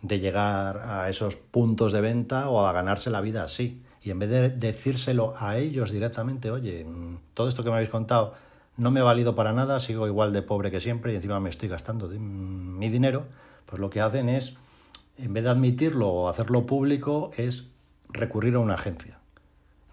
de 0.02 0.20
llegar 0.20 0.78
a 0.86 1.10
esos 1.10 1.36
puntos 1.36 1.92
de 1.92 2.02
venta 2.02 2.50
o 2.50 2.66
a 2.66 2.72
ganarse 2.72 3.10
la 3.10 3.22
vida 3.22 3.44
así. 3.44 3.82
Y 4.02 4.12
en 4.12 4.20
vez 4.20 4.30
de 4.30 4.50
decírselo 4.50 5.34
a 5.38 5.58
ellos 5.58 5.92
directamente, 5.92 6.52
oye, 6.52 6.86
todo 7.34 7.48
esto 7.48 7.64
que 7.64 7.70
me 7.70 7.78
habéis 7.78 7.90
contado 7.90 8.34
no 8.78 8.92
me 8.92 9.00
ha 9.00 9.04
valido 9.04 9.36
para 9.36 9.54
nada, 9.54 9.80
sigo 9.80 10.08
igual 10.08 10.34
de 10.34 10.42
pobre 10.42 10.70
que 10.70 10.80
siempre 10.80 11.14
y 11.14 11.16
encima 11.16 11.40
me 11.40 11.50
estoy 11.50 11.70
gastando 11.70 12.08
mm, 12.08 12.78
mi 12.78 12.90
dinero, 12.90 13.24
pues 13.66 13.80
lo 13.80 13.90
que 13.90 14.02
hacen 14.02 14.30
es, 14.30 14.56
en 15.18 15.34
vez 15.34 15.44
de 15.44 15.50
admitirlo 15.50 16.10
o 16.10 16.30
hacerlo 16.30 16.66
público, 16.66 17.32
es 17.38 17.70
recurrir 18.10 18.56
a 18.56 18.60
una 18.60 18.76
agencia. 18.76 19.20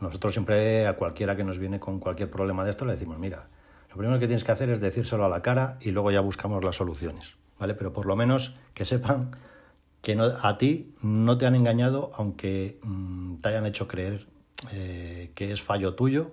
Nosotros 0.00 0.32
siempre 0.32 0.86
a 0.86 0.96
cualquiera 0.96 1.36
que 1.36 1.44
nos 1.44 1.58
viene 1.58 1.78
con 1.78 2.00
cualquier 2.00 2.30
problema 2.30 2.64
de 2.64 2.70
esto 2.70 2.84
le 2.84 2.92
decimos, 2.92 3.18
mira, 3.18 3.48
lo 3.90 3.96
primero 3.96 4.18
que 4.18 4.26
tienes 4.26 4.42
que 4.42 4.52
hacer 4.52 4.70
es 4.70 4.80
decírselo 4.80 5.24
a 5.24 5.28
la 5.28 5.42
cara 5.42 5.78
y 5.80 5.90
luego 5.90 6.10
ya 6.10 6.20
buscamos 6.20 6.64
las 6.64 6.76
soluciones, 6.76 7.34
¿vale? 7.58 7.74
Pero 7.74 7.92
por 7.92 8.06
lo 8.06 8.16
menos 8.16 8.54
que 8.74 8.84
sepan 8.84 9.36
que 10.00 10.16
no, 10.16 10.24
a 10.24 10.58
ti 10.58 10.94
no 11.02 11.38
te 11.38 11.46
han 11.46 11.54
engañado 11.54 12.10
aunque 12.16 12.80
mm, 12.82 13.36
te 13.36 13.48
hayan 13.50 13.66
hecho 13.66 13.86
creer 13.86 14.26
eh, 14.72 15.30
que 15.34 15.52
es 15.52 15.62
fallo 15.62 15.94
tuyo, 15.94 16.32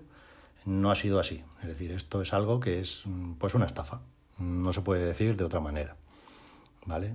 no 0.65 0.89
ha 0.89 0.95
sido 0.95 1.19
así. 1.19 1.43
Es 1.61 1.67
decir, 1.67 1.91
esto 1.91 2.21
es 2.21 2.33
algo 2.33 2.59
que 2.59 2.79
es 2.79 3.03
mm, 3.05 3.33
pues 3.33 3.53
una 3.53 3.65
estafa, 3.65 4.01
no 4.39 4.73
se 4.73 4.81
puede 4.81 5.05
decir 5.05 5.35
de 5.35 5.43
otra 5.43 5.59
manera, 5.59 5.95
¿vale? 6.85 7.13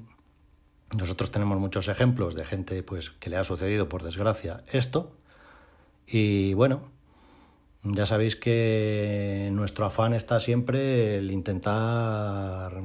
Nosotros 0.97 1.31
tenemos 1.31 1.59
muchos 1.59 1.89
ejemplos 1.89 2.35
de 2.35 2.45
gente 2.45 2.83
pues 2.83 3.11
que 3.11 3.31
le 3.31 3.37
ha 3.37 3.45
sucedido 3.45 3.89
por 3.89 4.03
desgracia 4.03 4.63
esto 4.73 5.13
y 6.07 6.55
bueno, 6.55 6.83
ya 7.83 8.07
sabéis 8.07 8.37
que 8.37 9.51
nuestro 9.53 9.87
afán 9.87 10.15
está 10.15 10.41
siempre 10.41 11.17
el 11.17 11.31
intentar 11.31 12.81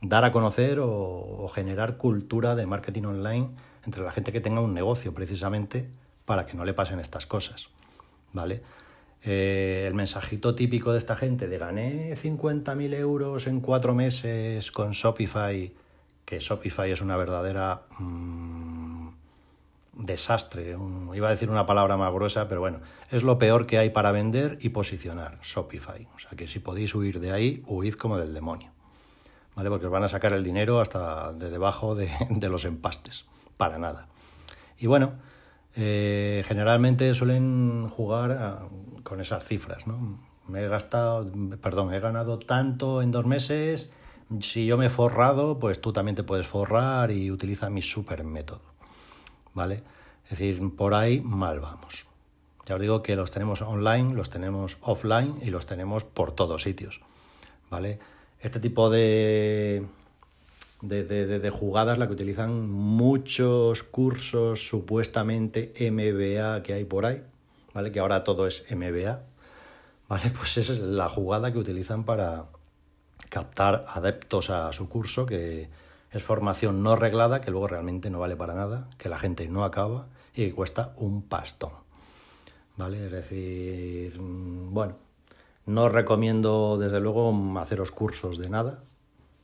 dar 0.00 0.24
a 0.24 0.32
conocer 0.32 0.78
o, 0.80 1.48
generar 1.54 1.96
cultura 1.96 2.54
de 2.54 2.66
marketing 2.66 3.04
online 3.04 3.48
entre 3.84 4.02
la 4.02 4.12
gente 4.12 4.32
que 4.32 4.40
tenga 4.40 4.60
un 4.60 4.74
negocio, 4.74 5.14
precisamente 5.14 5.88
para 6.24 6.44
que 6.44 6.56
no 6.56 6.64
le 6.64 6.74
pasen 6.74 7.00
estas 7.00 7.26
cosas. 7.26 7.68
¿Vale? 8.32 8.62
Eh, 9.24 9.84
el 9.86 9.94
mensajito 9.94 10.54
típico 10.54 10.92
de 10.92 10.98
esta 10.98 11.16
gente 11.16 11.48
de 11.48 11.58
gané 11.58 12.14
50.000 12.14 12.94
euros 12.94 13.46
en 13.46 13.60
cuatro 13.60 13.94
meses 13.94 14.70
con 14.70 14.92
Shopify, 14.92 15.72
que 16.28 16.40
Shopify 16.40 16.92
es 16.92 17.00
una 17.00 17.16
verdadera 17.16 17.84
mm, 17.98 19.08
desastre. 19.94 20.76
iba 21.14 21.26
a 21.26 21.30
decir 21.30 21.48
una 21.48 21.64
palabra 21.64 21.96
más 21.96 22.12
gruesa, 22.12 22.50
pero 22.50 22.60
bueno, 22.60 22.80
es 23.10 23.22
lo 23.22 23.38
peor 23.38 23.66
que 23.66 23.78
hay 23.78 23.88
para 23.88 24.12
vender 24.12 24.58
y 24.60 24.68
posicionar 24.68 25.38
Shopify. 25.42 26.06
O 26.14 26.18
sea 26.18 26.32
que 26.36 26.46
si 26.46 26.58
podéis 26.58 26.94
huir 26.94 27.20
de 27.20 27.32
ahí, 27.32 27.62
huid 27.66 27.94
como 27.94 28.18
del 28.18 28.34
demonio. 28.34 28.70
Porque 29.54 29.86
os 29.86 29.90
van 29.90 30.04
a 30.04 30.08
sacar 30.08 30.34
el 30.34 30.44
dinero 30.44 30.82
hasta 30.82 31.32
de 31.32 31.48
debajo 31.48 31.94
de, 31.94 32.10
los 32.50 32.66
empastes, 32.66 33.24
para 33.56 33.78
nada. 33.78 34.08
Y 34.78 34.86
bueno, 34.86 35.12
eh, 35.76 36.44
generalmente 36.46 37.14
suelen 37.14 37.88
jugar 37.88 38.32
ah, 38.32 38.68
con 39.02 39.22
esas 39.22 39.46
cifras, 39.46 39.86
¿no? 39.86 40.20
Me 40.46 40.62
he 40.62 40.68
gastado, 40.68 41.26
perdón, 41.62 41.94
he 41.94 42.00
ganado 42.00 42.38
tanto 42.38 43.00
en 43.00 43.12
dos 43.12 43.24
meses, 43.24 43.90
si 44.40 44.66
yo 44.66 44.76
me 44.76 44.86
he 44.86 44.90
forrado, 44.90 45.58
pues 45.58 45.80
tú 45.80 45.92
también 45.92 46.16
te 46.16 46.22
puedes 46.22 46.46
forrar 46.46 47.10
y 47.10 47.30
utiliza 47.30 47.70
mi 47.70 47.82
super 47.82 48.24
método, 48.24 48.62
¿vale? 49.54 49.82
Es 50.24 50.30
decir, 50.30 50.60
por 50.76 50.94
ahí 50.94 51.20
mal 51.20 51.60
vamos. 51.60 52.06
Ya 52.66 52.74
os 52.74 52.80
digo 52.80 53.02
que 53.02 53.16
los 53.16 53.30
tenemos 53.30 53.62
online, 53.62 54.14
los 54.14 54.28
tenemos 54.28 54.76
offline 54.82 55.36
y 55.42 55.46
los 55.46 55.64
tenemos 55.64 56.04
por 56.04 56.32
todos 56.32 56.62
sitios, 56.62 57.00
¿vale? 57.70 57.98
este 58.40 58.60
tipo 58.60 58.88
de, 58.88 59.86
de, 60.80 61.50
jugadas, 61.50 61.98
la 61.98 62.06
que 62.06 62.12
utilizan 62.12 62.70
muchos 62.70 63.82
cursos 63.82 64.66
supuestamente 64.68 65.72
MBA 65.90 66.62
que 66.62 66.74
hay 66.74 66.84
por 66.84 67.06
ahí, 67.06 67.22
¿vale? 67.74 67.90
Que 67.90 68.00
ahora 68.00 68.24
todo 68.24 68.46
es 68.46 68.64
MBA, 68.70 69.22
¿vale? 70.08 70.30
Pues 70.36 70.56
esa 70.56 70.72
es 70.72 70.78
la 70.78 71.08
jugada 71.08 71.52
que 71.52 71.58
utilizan 71.58 72.04
para 72.04 72.46
captar 73.28 73.84
adeptos 73.88 74.50
a 74.50 74.72
su 74.72 74.88
curso, 74.88 75.26
que 75.26 75.68
es 76.12 76.22
formación 76.22 76.82
no 76.82 76.96
reglada, 76.96 77.40
que 77.40 77.50
luego 77.50 77.68
realmente 77.68 78.10
no 78.10 78.18
vale 78.18 78.36
para 78.36 78.54
nada, 78.54 78.88
que 78.98 79.08
la 79.08 79.18
gente 79.18 79.48
no 79.48 79.64
acaba 79.64 80.06
y 80.34 80.46
que 80.46 80.54
cuesta 80.54 80.92
un 80.96 81.22
pastón, 81.22 81.72
¿vale? 82.76 83.06
Es 83.06 83.12
decir, 83.12 84.18
mm, 84.20 84.72
bueno, 84.72 84.96
no 85.66 85.88
recomiendo, 85.88 86.78
desde 86.78 87.00
luego, 87.00 87.34
haceros 87.58 87.90
cursos 87.90 88.38
de 88.38 88.48
nada, 88.48 88.78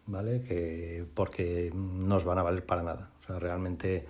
¿vale? 0.07 0.43
Que, 0.43 1.05
porque 1.15 1.71
no 1.75 2.17
os 2.17 2.25
van 2.25 2.39
a 2.39 2.43
valer 2.43 2.65
para 2.65 2.83
nada. 2.83 3.11
O 3.23 3.27
sea, 3.27 3.39
realmente 3.39 4.07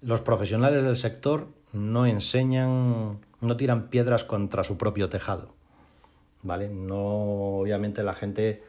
los 0.00 0.20
profesionales 0.20 0.82
del 0.82 0.96
sector 0.96 1.48
no 1.72 2.06
enseñan, 2.06 3.20
no 3.40 3.56
tiran 3.56 3.88
piedras 3.88 4.24
contra 4.24 4.64
su 4.64 4.76
propio 4.78 5.08
tejado, 5.08 5.54
¿vale? 6.42 6.68
No, 6.68 7.60
obviamente 7.60 8.02
la 8.02 8.14
gente, 8.14 8.62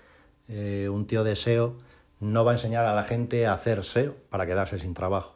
eh, 0.48 0.90
un 0.90 1.08
tío 1.08 1.24
de 1.24 1.36
SEO 1.36 1.78
no 2.20 2.46
va 2.46 2.52
a 2.52 2.56
enseñar 2.56 2.86
a 2.86 2.96
la 2.96 3.04
gente 3.04 3.46
a 3.46 3.54
hacer 3.54 3.84
SEO 3.84 4.16
para 4.30 4.46
quedarse 4.46 4.80
sin 4.80 4.94
trabajo, 4.94 5.36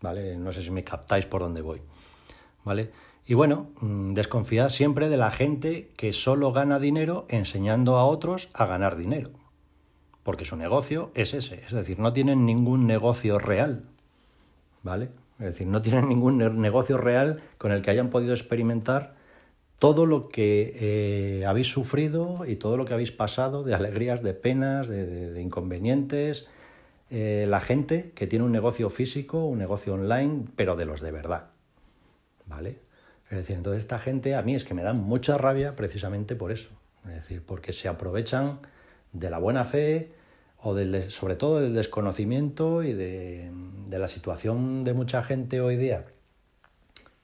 ¿vale? 0.00 0.36
No 0.36 0.52
sé 0.52 0.62
si 0.62 0.70
me 0.70 0.82
captáis 0.82 1.26
por 1.26 1.42
dónde 1.42 1.62
voy, 1.62 1.82
¿vale? 2.64 2.90
Y 3.26 3.34
bueno, 3.34 3.70
mm, 3.80 4.12
desconfiad 4.12 4.68
siempre 4.68 5.08
de 5.08 5.16
la 5.16 5.30
gente 5.30 5.90
que 5.96 6.12
solo 6.12 6.52
gana 6.52 6.78
dinero 6.78 7.24
enseñando 7.28 7.96
a 7.96 8.04
otros 8.04 8.50
a 8.52 8.66
ganar 8.66 8.96
dinero. 8.96 9.30
Porque 10.22 10.44
su 10.44 10.56
negocio 10.56 11.10
es 11.14 11.34
ese. 11.34 11.62
Es 11.64 11.72
decir, 11.72 11.98
no 11.98 12.12
tienen 12.12 12.44
ningún 12.44 12.86
negocio 12.86 13.38
real. 13.38 13.82
¿Vale? 14.82 15.10
Es 15.38 15.46
decir, 15.46 15.66
no 15.66 15.82
tienen 15.82 16.08
ningún 16.08 16.38
negocio 16.38 16.98
real 16.98 17.42
con 17.58 17.72
el 17.72 17.82
que 17.82 17.90
hayan 17.90 18.10
podido 18.10 18.34
experimentar 18.34 19.14
todo 19.78 20.06
lo 20.06 20.28
que 20.28 20.72
eh, 21.40 21.46
habéis 21.46 21.68
sufrido 21.68 22.44
y 22.46 22.56
todo 22.56 22.76
lo 22.76 22.84
que 22.84 22.94
habéis 22.94 23.12
pasado 23.12 23.62
de 23.62 23.74
alegrías, 23.74 24.22
de 24.22 24.34
penas, 24.34 24.88
de, 24.88 25.40
inconvenientes. 25.40 26.46
Eh, 27.10 27.46
la 27.48 27.60
gente 27.60 28.12
que 28.14 28.26
tiene 28.26 28.44
un 28.44 28.52
negocio 28.52 28.90
físico, 28.90 29.44
un 29.44 29.58
negocio 29.58 29.94
online, 29.94 30.46
pero 30.56 30.76
de 30.76 30.86
los 30.86 31.00
de 31.00 31.10
verdad. 31.10 31.50
¿Vale? 32.46 32.78
Es 33.30 33.38
decir, 33.38 33.56
entonces 33.56 33.82
esta 33.82 33.98
gente 33.98 34.34
a 34.34 34.42
mí 34.42 34.54
es 34.54 34.64
que 34.64 34.74
me 34.74 34.82
da 34.82 34.92
mucha 34.92 35.36
rabia 35.36 35.76
precisamente 35.76 36.36
por 36.36 36.52
eso. 36.52 36.70
Es 37.06 37.14
decir, 37.14 37.42
porque 37.44 37.72
se 37.72 37.88
aprovechan 37.88 38.60
de 39.12 39.30
la 39.30 39.38
buena 39.38 39.64
fe 39.64 40.12
o 40.62 40.74
del, 40.74 41.10
sobre 41.10 41.36
todo 41.36 41.60
del 41.60 41.74
desconocimiento 41.74 42.82
y 42.82 42.92
de, 42.92 43.50
la 43.90 44.08
situación 44.08 44.82
de 44.82 44.92
mucha 44.92 45.22
gente 45.22 45.60
hoy 45.60 45.76
día 45.76 46.04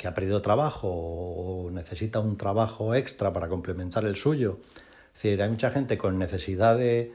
que 0.00 0.09
ha 0.09 0.14
perdido 0.14 0.40
trabajo 0.40 0.88
o 0.88 1.71
necesita 1.71 2.21
un 2.21 2.38
trabajo 2.38 2.95
extra 2.95 3.35
para 3.35 3.49
complementar 3.49 4.07
el 4.07 4.16
suyo. 4.16 4.59
Es 5.09 5.23
decir, 5.23 5.42
hay 5.42 5.50
mucha 5.50 5.71
gente 5.73 5.99
con 5.99 6.19
necesidad 6.19 6.78
de, 6.78 7.12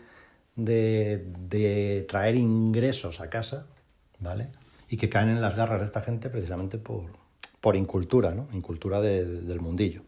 traer 2.08 2.36
ingresos 2.36 3.22
a 3.22 3.32
casa, 3.32 3.66
¿vale? 4.20 4.50
Y 4.88 4.98
que 4.98 5.10
caen 5.10 5.30
en 5.30 5.42
las 5.42 5.56
garras 5.56 5.80
de 5.80 5.86
esta 5.86 6.02
gente 6.02 6.30
precisamente 6.30 6.78
por, 6.78 7.06
por 7.60 7.76
incultura, 7.76 8.36
¿no? 8.36 8.48
Incultura 8.54 9.02
del 9.02 9.60
mundillo. 9.62 10.04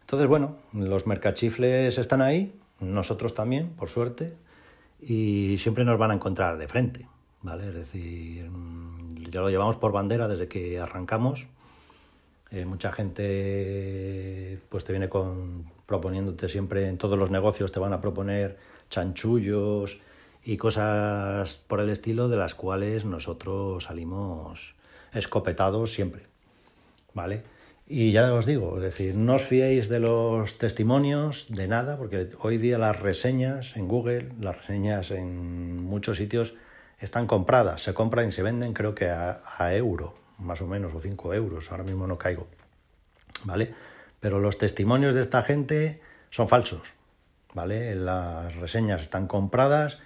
Entonces, 0.00 0.26
bueno, 0.26 0.56
los 0.72 1.06
mercachifles 1.06 1.96
están 1.98 2.20
ahí, 2.20 2.52
nosotros 2.80 3.32
también, 3.32 3.68
por 3.68 3.88
suerte, 3.88 4.36
y 5.00 5.56
siempre 5.58 5.84
nos 5.84 6.00
van 6.00 6.10
a 6.10 6.14
encontrar 6.14 6.58
de 6.58 6.66
frente, 6.66 7.06
¿vale? 7.42 7.68
Es 7.68 7.74
decir, 7.76 8.50
ya 9.30 9.40
lo 9.40 9.50
llevamos 9.50 9.76
por 9.76 9.92
bandera 9.92 10.26
desde 10.26 10.48
que 10.48 10.80
arrancamos. 10.80 11.46
Eh, 12.52 12.66
mucha 12.66 12.92
gente 12.92 14.58
pues 14.68 14.84
te 14.84 14.92
viene 14.92 15.08
con 15.08 15.64
proponiéndote 15.86 16.48
siempre 16.48 16.86
en 16.88 16.98
todos 16.98 17.18
los 17.18 17.30
negocios 17.30 17.72
te 17.72 17.80
van 17.80 17.92
a 17.92 18.00
proponer 18.00 18.58
chanchullos 18.90 20.00
y 20.44 20.56
cosas 20.58 21.56
por 21.66 21.80
el 21.80 21.88
estilo 21.88 22.28
de 22.28 22.36
las 22.36 22.54
cuales 22.54 23.04
nosotros 23.04 23.84
salimos 23.84 24.74
escopetados 25.14 25.92
siempre. 25.92 26.22
¿vale? 27.14 27.42
Y 27.86 28.12
ya 28.12 28.32
os 28.32 28.46
digo, 28.46 28.76
es 28.76 28.82
decir, 28.82 29.14
no 29.14 29.34
os 29.34 29.42
fiéis 29.42 29.88
de 29.88 30.00
los 30.00 30.56
testimonios, 30.56 31.46
de 31.48 31.68
nada, 31.68 31.96
porque 31.98 32.30
hoy 32.40 32.56
día 32.56 32.78
las 32.78 32.98
reseñas 32.98 33.76
en 33.76 33.88
Google, 33.88 34.28
las 34.40 34.56
reseñas 34.56 35.10
en 35.10 35.82
muchos 35.82 36.16
sitios, 36.16 36.54
están 37.00 37.26
compradas, 37.26 37.82
se 37.82 37.92
compran 37.92 38.28
y 38.28 38.32
se 38.32 38.42
venden 38.42 38.72
creo 38.72 38.94
que 38.94 39.10
a, 39.10 39.42
a 39.58 39.74
euro, 39.74 40.14
más 40.42 40.60
o 40.60 40.66
menos, 40.66 40.94
o 40.94 41.00
5 41.00 41.34
euros, 41.34 41.70
ahora 41.70 41.84
mismo 41.84 42.06
no 42.06 42.18
caigo, 42.18 42.48
¿vale? 43.44 43.74
Pero 44.20 44.38
los 44.38 44.58
testimonios 44.58 45.14
de 45.14 45.20
esta 45.20 45.42
gente 45.42 46.00
son 46.30 46.48
falsos, 46.48 46.92
¿vale? 47.54 47.94
Las 47.94 48.54
reseñas 48.56 49.02
están 49.02 49.26
compradas 49.26 49.98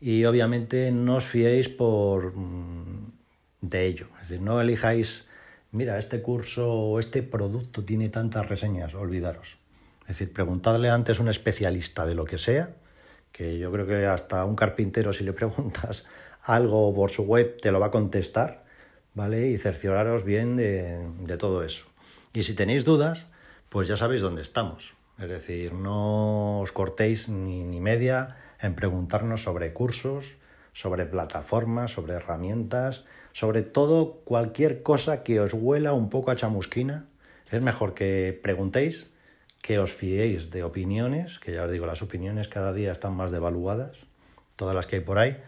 y 0.00 0.24
obviamente 0.24 0.90
no 0.90 1.16
os 1.16 1.24
fiéis 1.24 1.68
por 1.68 2.36
mm, 2.36 3.12
de 3.60 3.86
ello, 3.86 4.06
es 4.20 4.28
decir, 4.28 4.42
no 4.42 4.60
elijáis, 4.60 5.26
mira, 5.70 5.98
este 5.98 6.22
curso 6.22 6.70
o 6.70 6.98
este 6.98 7.22
producto 7.22 7.84
tiene 7.84 8.08
tantas 8.08 8.48
reseñas, 8.48 8.94
olvidaros. 8.94 9.58
Es 10.02 10.18
decir, 10.18 10.32
preguntadle 10.32 10.90
antes 10.90 11.18
a 11.18 11.22
un 11.22 11.28
especialista 11.28 12.04
de 12.04 12.14
lo 12.14 12.24
que 12.24 12.38
sea, 12.38 12.74
que 13.30 13.58
yo 13.58 13.72
creo 13.72 13.86
que 13.86 14.06
hasta 14.06 14.44
un 14.44 14.56
carpintero 14.56 15.12
si 15.12 15.24
le 15.24 15.32
preguntas 15.32 16.04
algo 16.42 16.94
por 16.94 17.10
su 17.10 17.22
web 17.22 17.56
te 17.60 17.72
lo 17.72 17.80
va 17.80 17.86
a 17.86 17.90
contestar, 17.90 18.61
¿vale? 19.14 19.48
Y 19.48 19.58
cercioraros 19.58 20.24
bien 20.24 20.56
de, 20.56 20.98
de 21.20 21.36
todo 21.36 21.62
eso. 21.64 21.84
Y 22.32 22.44
si 22.44 22.54
tenéis 22.54 22.84
dudas, 22.84 23.26
pues 23.68 23.88
ya 23.88 23.96
sabéis 23.96 24.22
dónde 24.22 24.42
estamos. 24.42 24.94
Es 25.18 25.28
decir, 25.28 25.72
no 25.72 26.60
os 26.60 26.72
cortéis 26.72 27.28
ni, 27.28 27.62
ni 27.64 27.80
media 27.80 28.36
en 28.60 28.74
preguntarnos 28.74 29.42
sobre 29.42 29.72
cursos, 29.72 30.26
sobre 30.72 31.06
plataformas, 31.06 31.92
sobre 31.92 32.14
herramientas, 32.14 33.04
sobre 33.32 33.62
todo 33.62 34.20
cualquier 34.24 34.82
cosa 34.82 35.22
que 35.22 35.40
os 35.40 35.52
huela 35.52 35.92
un 35.92 36.10
poco 36.10 36.30
a 36.30 36.36
chamusquina. 36.36 37.06
Es 37.50 37.60
mejor 37.60 37.94
que 37.94 38.38
preguntéis, 38.42 39.08
que 39.60 39.78
os 39.78 39.92
fiéis 39.92 40.50
de 40.50 40.64
opiniones, 40.64 41.38
que 41.38 41.52
ya 41.52 41.64
os 41.64 41.70
digo, 41.70 41.86
las 41.86 42.02
opiniones 42.02 42.48
cada 42.48 42.72
día 42.72 42.90
están 42.90 43.14
más 43.14 43.30
devaluadas, 43.30 43.96
todas 44.56 44.74
las 44.74 44.86
que 44.86 44.96
hay 44.96 45.02
por 45.02 45.18
ahí, 45.18 45.38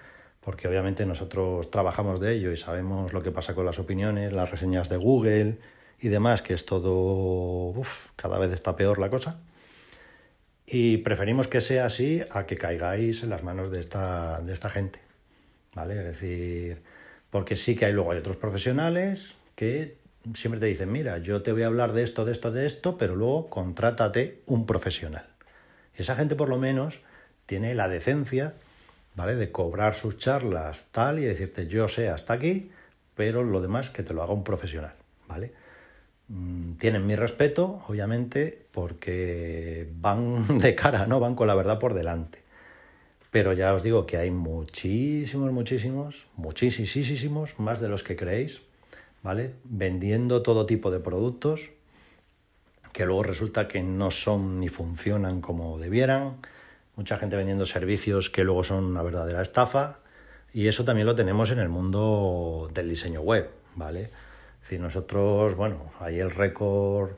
porque 0.44 0.68
obviamente 0.68 1.06
nosotros 1.06 1.70
trabajamos 1.70 2.20
de 2.20 2.34
ello 2.34 2.52
y 2.52 2.56
sabemos 2.58 3.14
lo 3.14 3.22
que 3.22 3.30
pasa 3.30 3.54
con 3.54 3.64
las 3.64 3.78
opiniones, 3.78 4.32
las 4.32 4.50
reseñas 4.50 4.90
de 4.90 4.98
Google 4.98 5.58
y 6.00 6.08
demás, 6.08 6.42
que 6.42 6.52
es 6.52 6.66
todo, 6.66 7.70
uf, 7.70 8.08
cada 8.14 8.38
vez 8.38 8.52
está 8.52 8.76
peor 8.76 8.98
la 8.98 9.08
cosa. 9.08 9.40
Y 10.66 10.98
preferimos 10.98 11.48
que 11.48 11.62
sea 11.62 11.86
así 11.86 12.22
a 12.30 12.46
que 12.46 12.56
caigáis 12.56 13.22
en 13.22 13.30
las 13.30 13.42
manos 13.42 13.70
de 13.70 13.80
esta, 13.80 14.40
de 14.40 14.52
esta 14.52 14.68
gente. 14.68 14.98
¿Vale? 15.74 15.98
Es 15.98 16.04
decir, 16.04 16.82
porque 17.30 17.56
sí 17.56 17.74
que 17.74 17.86
hay 17.86 17.92
luego 17.92 18.12
hay 18.12 18.18
otros 18.18 18.36
profesionales 18.36 19.34
que 19.56 19.96
siempre 20.34 20.60
te 20.60 20.66
dicen, 20.66 20.92
mira, 20.92 21.18
yo 21.18 21.42
te 21.42 21.52
voy 21.52 21.62
a 21.62 21.66
hablar 21.66 21.92
de 21.92 22.02
esto, 22.02 22.24
de 22.24 22.32
esto, 22.32 22.52
de 22.52 22.66
esto, 22.66 22.98
pero 22.98 23.16
luego 23.16 23.48
contrátate 23.48 24.42
un 24.46 24.66
profesional. 24.66 25.26
Y 25.98 26.02
esa 26.02 26.16
gente 26.16 26.34
por 26.34 26.48
lo 26.48 26.58
menos 26.58 27.00
tiene 27.46 27.74
la 27.74 27.88
decencia, 27.88 28.54
¿vale? 29.14 29.34
De 29.34 29.50
cobrar 29.50 29.94
sus 29.94 30.18
charlas 30.18 30.88
tal 30.92 31.18
y 31.18 31.24
decirte, 31.24 31.66
yo 31.66 31.88
sé 31.88 32.08
hasta 32.08 32.34
aquí, 32.34 32.70
pero 33.14 33.42
lo 33.42 33.60
demás 33.60 33.90
que 33.90 34.02
te 34.02 34.14
lo 34.14 34.22
haga 34.22 34.32
un 34.32 34.44
profesional, 34.44 34.94
¿vale? 35.28 35.52
Mm, 36.28 36.74
tienen 36.74 37.06
mi 37.06 37.16
respeto, 37.16 37.82
obviamente, 37.88 38.66
porque 38.72 39.88
van 39.96 40.58
de 40.58 40.74
cara, 40.74 41.06
¿no? 41.06 41.20
Van 41.20 41.34
con 41.34 41.46
la 41.46 41.54
verdad 41.54 41.78
por 41.78 41.94
delante. 41.94 42.42
Pero 43.30 43.52
ya 43.52 43.74
os 43.74 43.82
digo 43.82 44.06
que 44.06 44.16
hay 44.16 44.30
muchísimos, 44.30 45.52
muchísimos, 45.52 46.26
muchísimos, 46.36 47.58
más 47.58 47.80
de 47.80 47.88
los 47.88 48.02
que 48.04 48.16
creéis, 48.16 48.62
¿vale? 49.22 49.54
Vendiendo 49.64 50.42
todo 50.42 50.66
tipo 50.66 50.90
de 50.90 51.00
productos 51.00 51.70
que 52.94 53.04
luego 53.04 53.24
resulta 53.24 53.66
que 53.66 53.82
no 53.82 54.12
son 54.12 54.60
ni 54.60 54.68
funcionan 54.68 55.40
como 55.40 55.78
debieran. 55.78 56.36
Mucha 56.96 57.18
gente 57.18 57.36
vendiendo 57.36 57.66
servicios 57.66 58.30
que 58.30 58.44
luego 58.44 58.62
son 58.64 58.84
una 58.84 59.02
verdadera 59.02 59.42
estafa. 59.42 59.98
Y 60.52 60.68
eso 60.68 60.84
también 60.84 61.06
lo 61.06 61.16
tenemos 61.16 61.50
en 61.50 61.58
el 61.58 61.68
mundo 61.68 62.70
del 62.72 62.88
diseño 62.88 63.20
web, 63.20 63.50
¿vale? 63.74 64.10
Si 64.62 64.78
nosotros, 64.78 65.56
bueno, 65.56 65.92
ahí 65.98 66.20
el 66.20 66.30
récord 66.30 67.12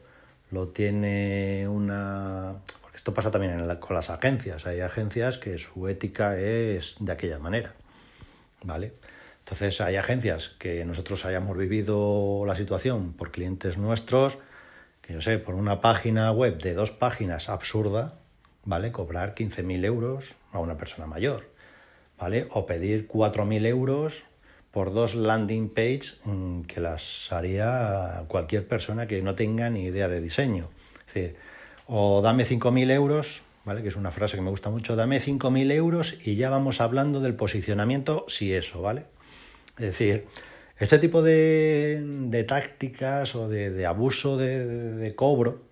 lo 0.51 0.69
tiene 0.69 1.67
una... 1.69 2.55
Porque 2.81 2.97
esto 2.97 3.13
pasa 3.13 3.31
también 3.31 3.77
con 3.77 3.95
las 3.95 4.09
agencias. 4.09 4.67
Hay 4.67 4.81
agencias 4.81 5.37
que 5.37 5.59
su 5.59 5.87
ética 5.89 6.39
es 6.39 6.97
de 6.99 7.13
aquella 7.13 7.39
manera, 7.39 7.75
¿vale? 8.63 8.95
Entonces 9.41 9.81
hay 9.81 9.97
agencias 9.97 10.49
que 10.59 10.85
nosotros 10.85 11.25
hayamos 11.25 11.57
vivido 11.57 12.45
la 12.47 12.57
situación 12.57 13.13
por 13.13 13.31
clientes 13.31 13.77
nuestros, 13.77 14.39
que 15.03 15.13
yo 15.13 15.21
sé, 15.21 15.39
por 15.39 15.55
una 15.55 15.81
página 15.81 16.33
web 16.33 16.59
de 16.61 16.75
dos 16.75 16.91
páginas 16.91 17.49
absurda, 17.49 18.15
¿vale? 18.67 18.93
Cobrar 18.93 19.35
15.000 19.35 19.85
euros 19.87 20.25
a 20.53 20.59
una 20.59 20.77
persona 20.77 21.07
mayor, 21.07 21.49
¿vale? 22.19 22.47
O 22.51 22.67
pedir 22.67 23.09
4.000 23.09 23.67
euros 23.67 24.23
por 24.71 24.93
dos 24.93 25.15
landing 25.15 25.71
pages 25.71 26.21
mm, 26.25 26.63
que 26.63 26.81
las 26.83 27.33
haría 27.33 28.25
cualquier 28.29 28.69
persona 28.69 29.07
que 29.07 29.23
no 29.23 29.35
tenga 29.35 29.71
ni 29.71 29.85
idea 29.85 30.09
de 30.09 30.21
diseño. 30.21 30.69
Es 31.09 31.15
decir, 31.15 31.37
o 31.87 32.21
dame 32.21 32.45
5.000 32.45 32.91
euros, 32.91 33.43
¿vale? 33.65 33.81
que 33.83 33.89
es 33.89 33.97
una 33.97 34.11
frase 34.11 34.37
que 34.37 34.43
me 34.43 34.51
gusta 34.51 34.69
mucho, 34.69 34.95
dame 34.95 35.19
5.000 35.21 35.73
euros 35.73 36.19
y 36.23 36.37
ya 36.37 36.51
vamos 36.51 36.83
hablando 36.83 37.21
del 37.21 37.35
posicionamiento, 37.35 38.27
si 38.29 38.53
eso, 38.53 38.83
¿vale? 38.83 39.05
Es 39.79 39.87
decir, 39.87 40.27
este 40.79 40.99
tipo 40.99 41.23
de, 41.23 42.03
de 42.05 42.45
tácticas 42.45 43.35
o 43.35 43.49
de, 43.49 43.87
abuso 43.87 44.37
de, 44.37 45.15
cobro, 45.17 45.63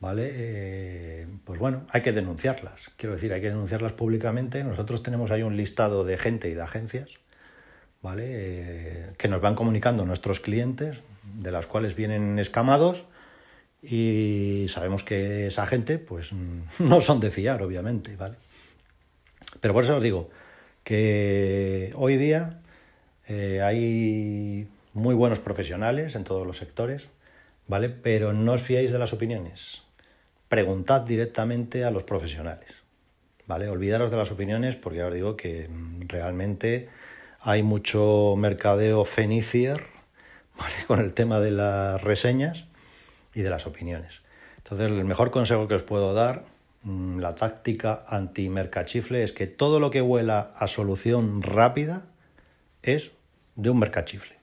¿vale? 0.00 0.30
Eh, 0.32 1.26
pues 1.44 1.60
bueno, 1.60 1.86
hay 1.90 2.02
que 2.02 2.12
denunciarlas. 2.12 2.90
Quiero 2.96 3.14
decir, 3.14 3.32
hay 3.32 3.40
que 3.40 3.48
denunciarlas 3.48 3.92
públicamente. 3.92 4.64
Nosotros 4.64 5.02
tenemos 5.02 5.30
ahí 5.30 5.42
un 5.42 5.56
listado 5.56 6.04
de 6.04 6.18
gente 6.18 6.48
y 6.48 6.54
de 6.54 6.62
agencias 6.62 7.10
¿vale? 8.02 8.24
Eh, 8.28 9.06
que 9.18 9.28
nos 9.28 9.40
van 9.40 9.54
comunicando 9.54 10.04
nuestros 10.04 10.40
clientes, 10.40 10.98
de 11.22 11.52
las 11.52 11.66
cuales 11.66 11.94
vienen 11.94 12.38
escamados 12.38 13.04
y 13.82 14.66
sabemos 14.68 15.04
que 15.04 15.46
esa 15.46 15.66
gente 15.66 15.98
pues 15.98 16.30
no 16.78 17.00
son 17.00 17.20
de 17.20 17.30
fiar, 17.30 17.62
obviamente, 17.62 18.16
¿vale? 18.16 18.36
Pero 19.60 19.74
por 19.74 19.84
eso 19.84 19.96
os 19.96 20.02
digo 20.02 20.30
que 20.84 21.92
hoy 21.96 22.16
día 22.16 22.60
eh, 23.28 23.60
hay 23.62 24.68
muy 24.94 25.14
buenos 25.14 25.38
profesionales 25.38 26.14
en 26.14 26.24
todos 26.24 26.46
los 26.46 26.56
sectores, 26.56 27.08
¿vale? 27.68 27.88
Pero 27.88 28.32
no 28.32 28.52
os 28.52 28.62
fiéis 28.62 28.92
de 28.92 28.98
las 28.98 29.12
opiniones. 29.12 29.82
Preguntad 30.50 31.02
directamente 31.02 31.84
a 31.84 31.92
los 31.92 32.02
profesionales, 32.02 32.70
¿vale? 33.46 33.68
Olvidaros 33.68 34.10
de 34.10 34.16
las 34.16 34.32
opiniones 34.32 34.74
porque 34.74 34.98
ya 34.98 35.06
os 35.06 35.14
digo 35.14 35.36
que 35.36 35.68
mm, 35.68 36.08
realmente 36.08 36.88
hay 37.38 37.62
mucho 37.62 38.34
mercadeo 38.36 39.04
fenicier 39.04 39.86
con 40.88 40.98
el 40.98 41.14
tema 41.14 41.38
de 41.38 41.52
las 41.52 42.02
reseñas 42.02 42.64
y 43.32 43.42
de 43.42 43.50
las 43.50 43.68
opiniones. 43.68 44.22
Entonces, 44.56 44.90
el 44.90 45.04
mejor 45.04 45.30
consejo 45.30 45.68
que 45.68 45.74
os 45.74 45.84
puedo 45.84 46.14
dar, 46.14 46.46
mm, 46.82 47.20
la 47.20 47.36
táctica 47.36 48.04
anti-mercachifle, 48.08 49.22
es 49.22 49.30
que 49.30 49.46
todo 49.46 49.78
lo 49.78 49.92
que 49.92 50.02
huela 50.02 50.52
a 50.56 50.66
solución 50.66 51.42
rápida 51.42 52.06
es 52.82 53.12
de 53.54 53.70
un 53.70 53.78
mercachifle. 53.78 54.34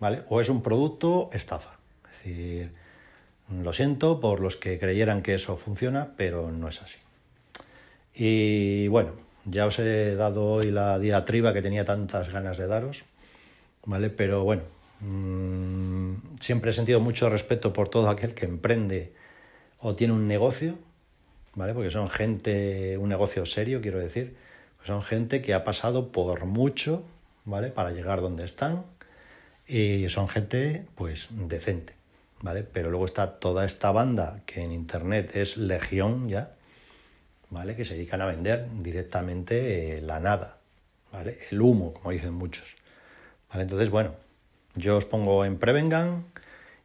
¿Vale? 0.00 0.24
O 0.28 0.40
es 0.40 0.48
un 0.48 0.64
producto 0.64 1.30
estafa. 1.32 1.78
Es 2.10 2.24
decir, 2.24 2.81
lo 3.50 3.72
siento 3.72 4.20
por 4.20 4.40
los 4.40 4.56
que 4.56 4.78
creyeran 4.78 5.22
que 5.22 5.34
eso 5.34 5.56
funciona, 5.56 6.12
pero 6.16 6.50
no 6.50 6.68
es 6.68 6.82
así. 6.82 6.98
Y 8.14 8.88
bueno, 8.88 9.12
ya 9.44 9.66
os 9.66 9.78
he 9.78 10.14
dado 10.14 10.46
hoy 10.46 10.70
la 10.70 10.98
diatriba 10.98 11.52
que 11.52 11.62
tenía 11.62 11.84
tantas 11.84 12.30
ganas 12.30 12.58
de 12.58 12.66
daros, 12.66 13.04
¿vale? 13.84 14.10
Pero 14.10 14.44
bueno, 14.44 14.62
mmm, 15.00 16.14
siempre 16.40 16.70
he 16.70 16.74
sentido 16.74 17.00
mucho 17.00 17.28
respeto 17.28 17.72
por 17.72 17.88
todo 17.88 18.08
aquel 18.08 18.34
que 18.34 18.46
emprende 18.46 19.12
o 19.78 19.94
tiene 19.94 20.12
un 20.12 20.28
negocio, 20.28 20.78
¿vale? 21.54 21.74
Porque 21.74 21.90
son 21.90 22.08
gente, 22.08 22.96
un 22.98 23.08
negocio 23.08 23.44
serio, 23.46 23.80
quiero 23.80 23.98
decir, 23.98 24.36
son 24.84 25.02
gente 25.02 25.42
que 25.42 25.54
ha 25.54 25.64
pasado 25.64 26.12
por 26.12 26.44
mucho, 26.44 27.04
¿vale? 27.44 27.68
Para 27.68 27.90
llegar 27.90 28.20
donde 28.20 28.44
están 28.44 28.84
y 29.66 30.08
son 30.08 30.28
gente, 30.28 30.86
pues, 30.94 31.28
decente, 31.30 31.94
¿vale? 32.42 32.64
Pero 32.64 32.90
luego 32.90 33.06
está 33.06 33.38
toda 33.38 33.64
esta 33.64 33.90
banda 33.92 34.42
que 34.44 34.62
en 34.62 34.72
Internet 34.72 35.36
es 35.36 35.56
legión 35.56 36.28
ya, 36.28 36.50
¿vale? 37.50 37.74
Que 37.74 37.84
se 37.84 37.94
dedican 37.94 38.20
a 38.20 38.26
vender 38.26 38.66
directamente 38.82 39.96
eh, 39.96 40.02
la 40.02 40.20
nada, 40.20 40.58
¿vale? 41.12 41.38
El 41.50 41.62
humo, 41.62 41.94
como 41.94 42.10
dicen 42.10 42.34
muchos. 42.34 42.66
¿Vale? 43.48 43.62
Entonces, 43.62 43.90
bueno, 43.90 44.14
yo 44.74 44.96
os 44.96 45.04
pongo 45.04 45.44
en 45.44 45.58
Prevengan 45.58 46.24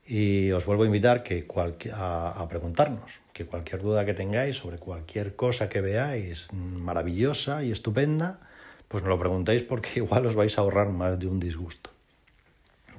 y 0.05 0.51
os 0.51 0.65
vuelvo 0.65 0.83
a 0.83 0.85
invitar 0.85 1.23
que 1.23 1.45
a, 1.93 2.29
a 2.29 2.47
preguntarnos, 2.47 3.11
que 3.33 3.45
cualquier 3.45 3.81
duda 3.81 4.05
que 4.05 4.13
tengáis 4.13 4.57
sobre 4.57 4.77
cualquier 4.77 5.35
cosa 5.35 5.69
que 5.69 5.81
veáis 5.81 6.47
maravillosa 6.53 7.63
y 7.63 7.71
estupenda, 7.71 8.39
pues 8.87 9.03
me 9.03 9.09
lo 9.09 9.19
preguntéis 9.19 9.63
porque 9.63 9.89
igual 9.95 10.25
os 10.27 10.35
vais 10.35 10.57
a 10.57 10.61
ahorrar 10.61 10.89
más 10.89 11.19
de 11.19 11.27
un 11.27 11.39
disgusto. 11.39 11.89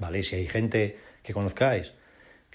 ¿Vale? 0.01 0.21
Y 0.21 0.23
si 0.23 0.37
hay 0.37 0.47
gente 0.47 0.99
que 1.23 1.33
conozcáis 1.33 1.93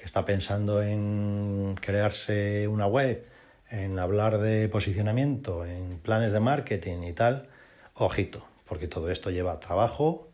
que 0.04 0.08
está 0.08 0.26
pensando 0.26 0.84
en 0.84 1.76
crearse 1.80 2.68
una 2.68 2.88
web, 2.88 3.24
en 3.72 3.98
hablar 4.00 4.38
de 4.38 4.68
posicionamiento, 4.68 5.66
en 5.66 5.98
planes 6.00 6.34
de 6.34 6.42
marketing 6.42 7.04
y 7.04 7.13
tal, 7.13 7.48
ojito, 7.94 8.46
porque 8.68 8.89
todo 8.89 9.10
esto 9.10 9.30
lleva 9.32 9.62
trabajo, 9.62 10.28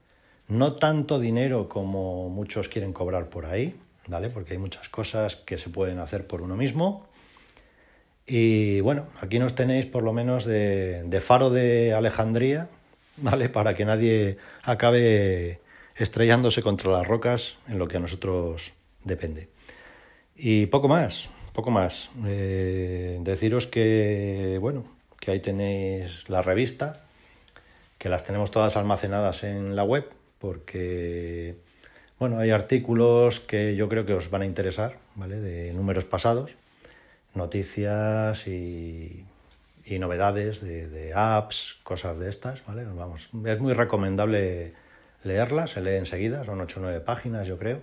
no 0.47 0.73
tanto 0.73 1.19
dinero 1.19 1.69
como 1.69 2.29
muchos 2.29 2.67
quieren 2.67 2.93
cobrar 2.93 3.29
por 3.29 3.45
ahí, 3.45 3.75
¿vale? 4.07 4.31
Porque 4.31 4.53
hay 4.53 4.57
muchas 4.57 4.89
cosas 4.89 5.35
que 5.35 5.59
se 5.59 5.69
pueden 5.69 5.99
hacer 5.99 6.25
por 6.25 6.41
uno 6.41 6.55
mismo. 6.55 7.05
Y 8.25 8.79
bueno, 8.79 9.05
aquí 9.21 9.37
nos 9.37 9.53
tenéis 9.53 9.85
por 9.85 10.01
lo 10.01 10.13
menos 10.13 10.45
de, 10.45 11.03
de 11.03 11.21
faro 11.21 11.51
de 11.51 11.93
Alejandría, 11.93 12.69
¿vale? 13.17 13.49
Para 13.49 13.75
que 13.75 13.85
nadie 13.85 14.39
acabe 14.63 15.59
estrellándose 15.95 16.63
contra 16.63 16.91
las 16.91 17.05
rocas 17.05 17.57
en 17.67 17.77
lo 17.77 17.87
que 17.87 17.97
a 17.97 17.99
nosotros 17.99 18.73
depende. 19.03 19.58
Y 20.41 20.67
poco 20.67 20.87
más, 20.87 21.29
poco 21.51 21.69
más. 21.69 22.09
Eh, 22.25 23.19
deciros 23.21 23.67
que, 23.67 24.57
bueno, 24.61 24.85
que 25.19 25.31
ahí 25.31 25.41
tenéis 25.41 26.29
la 26.29 26.41
revista, 26.41 27.01
que 27.97 28.07
las 28.07 28.23
tenemos 28.23 28.49
todas 28.49 28.77
almacenadas 28.77 29.43
en 29.43 29.75
la 29.75 29.83
web, 29.83 30.09
porque, 30.39 31.57
bueno, 32.19 32.39
hay 32.39 32.51
artículos 32.51 33.41
que 33.41 33.75
yo 33.75 33.89
creo 33.89 34.05
que 34.05 34.13
os 34.13 34.29
van 34.29 34.43
a 34.43 34.45
interesar, 34.45 34.99
¿vale? 35.15 35.41
De 35.41 35.73
números 35.73 36.05
pasados, 36.05 36.51
noticias 37.35 38.47
y, 38.47 39.25
y 39.85 39.99
novedades 39.99 40.61
de, 40.61 41.11
apps, 41.13 41.79
cosas 41.83 42.17
de 42.17 42.29
estas, 42.29 42.65
¿vale? 42.65 42.85
Vamos, 42.85 43.29
es 43.45 43.59
muy 43.59 43.73
recomendable 43.73 44.71
leerlas, 45.25 45.71
se 45.71 45.81
lee 45.81 45.97
enseguida, 45.97 46.45
son 46.45 46.61
8 46.61 46.79
o 46.79 46.83
9 46.83 47.01
páginas, 47.01 47.45
yo 47.45 47.57
creo, 47.57 47.81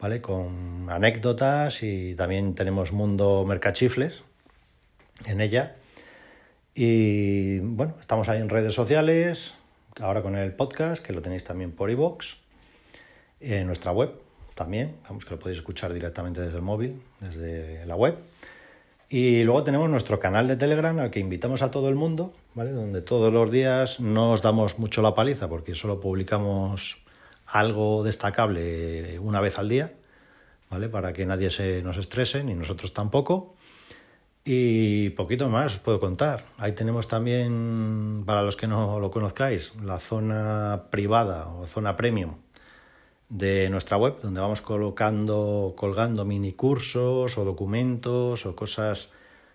¿vale? 0.00 0.20
Con 0.20 0.88
anécdotas 0.90 1.82
y 1.82 2.14
también 2.14 2.54
tenemos 2.54 2.92
Mundo 2.92 3.44
Mercachifles 3.46 4.22
en 5.26 5.40
ella 5.40 5.76
y 6.74 7.60
bueno, 7.60 7.94
estamos 8.00 8.28
ahí 8.28 8.40
en 8.40 8.48
redes 8.48 8.74
sociales, 8.74 9.54
ahora 10.00 10.22
con 10.22 10.36
el 10.36 10.52
podcast, 10.52 11.02
que 11.02 11.12
lo 11.12 11.22
tenéis 11.22 11.44
también 11.44 11.70
por 11.70 11.88
iVoox, 11.88 12.34
en 13.40 13.66
nuestra 13.66 13.92
web 13.92 14.10
también, 14.54 14.96
vamos 15.08 15.24
que 15.24 15.30
lo 15.30 15.38
podéis 15.38 15.58
escuchar 15.58 15.92
directamente 15.92 16.40
desde 16.40 16.56
el 16.56 16.62
móvil, 16.62 17.00
desde 17.20 17.86
la 17.86 17.94
web. 17.94 18.16
Y 19.08 19.44
luego 19.44 19.62
tenemos 19.62 19.88
nuestro 19.88 20.18
canal 20.18 20.48
de 20.48 20.56
Telegram 20.56 20.98
al 20.98 21.10
que 21.10 21.20
invitamos 21.20 21.62
a 21.62 21.70
todo 21.70 21.88
el 21.88 21.94
mundo, 21.94 22.32
¿vale? 22.54 22.72
Donde 22.72 23.00
todos 23.00 23.32
los 23.32 23.50
días 23.52 24.00
no 24.00 24.32
os 24.32 24.42
damos 24.42 24.78
mucho 24.80 25.02
la 25.02 25.14
paliza 25.14 25.48
porque 25.48 25.76
solo 25.76 26.00
publicamos 26.00 27.03
algo 27.54 28.02
destacable 28.02 29.20
una 29.20 29.40
vez 29.40 29.60
al 29.60 29.68
día, 29.68 29.92
¿vale? 30.70 30.88
Para 30.88 31.12
que 31.12 31.24
nadie 31.24 31.50
se 31.50 31.82
nos 31.82 31.98
estrese, 31.98 32.42
ni 32.42 32.52
nosotros 32.52 32.92
tampoco. 32.92 33.54
Y 34.44 35.10
poquito 35.10 35.48
más 35.48 35.74
os 35.74 35.78
puedo 35.78 36.00
contar. 36.00 36.46
Ahí 36.58 36.72
tenemos 36.72 37.06
también, 37.06 38.24
para 38.26 38.42
los 38.42 38.56
que 38.56 38.66
no 38.66 38.98
lo 38.98 39.12
conozcáis, 39.12 39.72
la 39.80 40.00
zona 40.00 40.86
privada 40.90 41.46
o 41.46 41.68
zona 41.68 41.96
premium 41.96 42.34
de 43.28 43.70
nuestra 43.70 43.96
web, 43.98 44.16
donde 44.20 44.40
vamos 44.40 44.60
colocando, 44.60 45.74
colgando 45.76 46.24
mini 46.24 46.54
cursos 46.54 47.38
o 47.38 47.44
documentos 47.44 48.46
o 48.46 48.56
cosas 48.56 49.10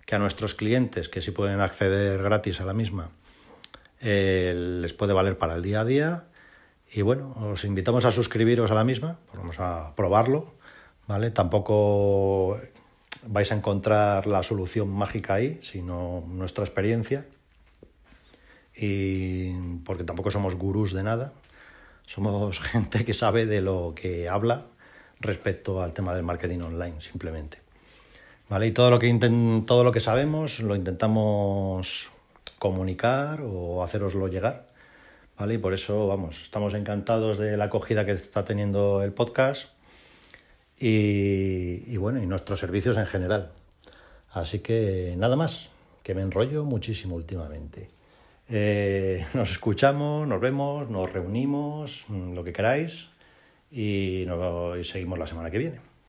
que 0.05 0.15
a 0.15 0.19
nuestros 0.19 0.55
clientes, 0.55 1.09
que 1.09 1.21
sí 1.21 1.31
pueden 1.31 1.59
acceder 1.59 2.23
gratis 2.23 2.61
a 2.61 2.65
la 2.65 2.73
misma, 2.73 3.11
eh, 3.99 4.53
les 4.55 4.93
puede 4.93 5.11
valer 5.11 5.37
para 5.37 5.55
el 5.55 5.61
día 5.61 5.81
a 5.81 5.85
día. 5.85 6.28
Y 6.91 7.01
bueno, 7.03 7.35
os 7.51 7.63
invitamos 7.65 8.05
a 8.05 8.11
suscribiros 8.11 8.71
a 8.71 8.73
la 8.73 8.83
misma, 8.83 9.19
vamos 9.33 9.59
a 9.59 9.93
probarlo, 9.95 10.53
¿vale? 11.07 11.29
Tampoco 11.29 12.59
vais 13.27 13.51
a 13.51 13.55
encontrar 13.55 14.25
la 14.25 14.41
solución 14.41 14.89
mágica 14.89 15.35
ahí, 15.35 15.59
sino 15.61 16.23
nuestra 16.27 16.63
experiencia. 16.63 17.27
Y 18.75 19.53
porque 19.85 20.03
tampoco 20.03 20.31
somos 20.31 20.55
gurús 20.55 20.93
de 20.93 21.03
nada, 21.03 21.33
somos 22.07 22.59
gente 22.71 23.05
que 23.05 23.13
sabe 23.13 23.45
de 23.45 23.61
lo 23.61 23.93
que 23.95 24.29
habla 24.29 24.65
respecto 25.19 25.81
al 25.83 25.93
tema 25.93 26.15
del 26.15 26.23
marketing 26.23 26.59
online, 26.61 27.01
simplemente. 27.01 27.59
¿Vale? 28.49 28.65
Y 28.65 28.71
todo 28.71 28.89
lo 28.89 28.97
que 28.97 29.13
todo 29.67 29.83
lo 29.83 29.91
que 29.91 29.99
sabemos 29.99 30.59
lo 30.61 30.75
intentamos 30.75 32.09
comunicar 32.57 33.41
o 33.41 33.83
haceroslo 33.83 34.27
llegar. 34.27 34.68
¿Vale? 35.39 35.53
Y 35.53 35.57
por 35.57 35.73
eso, 35.73 36.05
vamos, 36.05 36.41
estamos 36.43 36.73
encantados 36.73 37.37
de 37.37 37.55
la 37.55 37.65
acogida 37.65 38.05
que 38.05 38.11
está 38.11 38.43
teniendo 38.43 39.01
el 39.03 39.13
podcast 39.13 39.69
y, 40.77 41.95
bueno, 41.95 42.21
y 42.21 42.25
nuestros 42.25 42.59
servicios 42.59 42.97
en 42.97 43.05
general. 43.05 43.51
Así 44.31 44.59
que 44.59 45.15
nada 45.17 45.37
más, 45.37 45.69
que 46.03 46.13
me 46.13 46.23
enrollo 46.23 46.65
muchísimo 46.65 47.15
últimamente. 47.15 47.89
Eh, 48.49 49.25
nos 49.33 49.51
escuchamos, 49.51 50.27
nos 50.27 50.41
vemos, 50.41 50.89
nos 50.89 51.09
reunimos, 51.11 52.03
mm, 52.09 52.33
lo 52.33 52.43
que 52.43 52.51
queráis 52.51 53.07
y, 53.71 54.25
seguimos 54.83 55.17
la 55.17 55.27
semana 55.27 55.49
que 55.49 55.57
viene. 55.57 55.88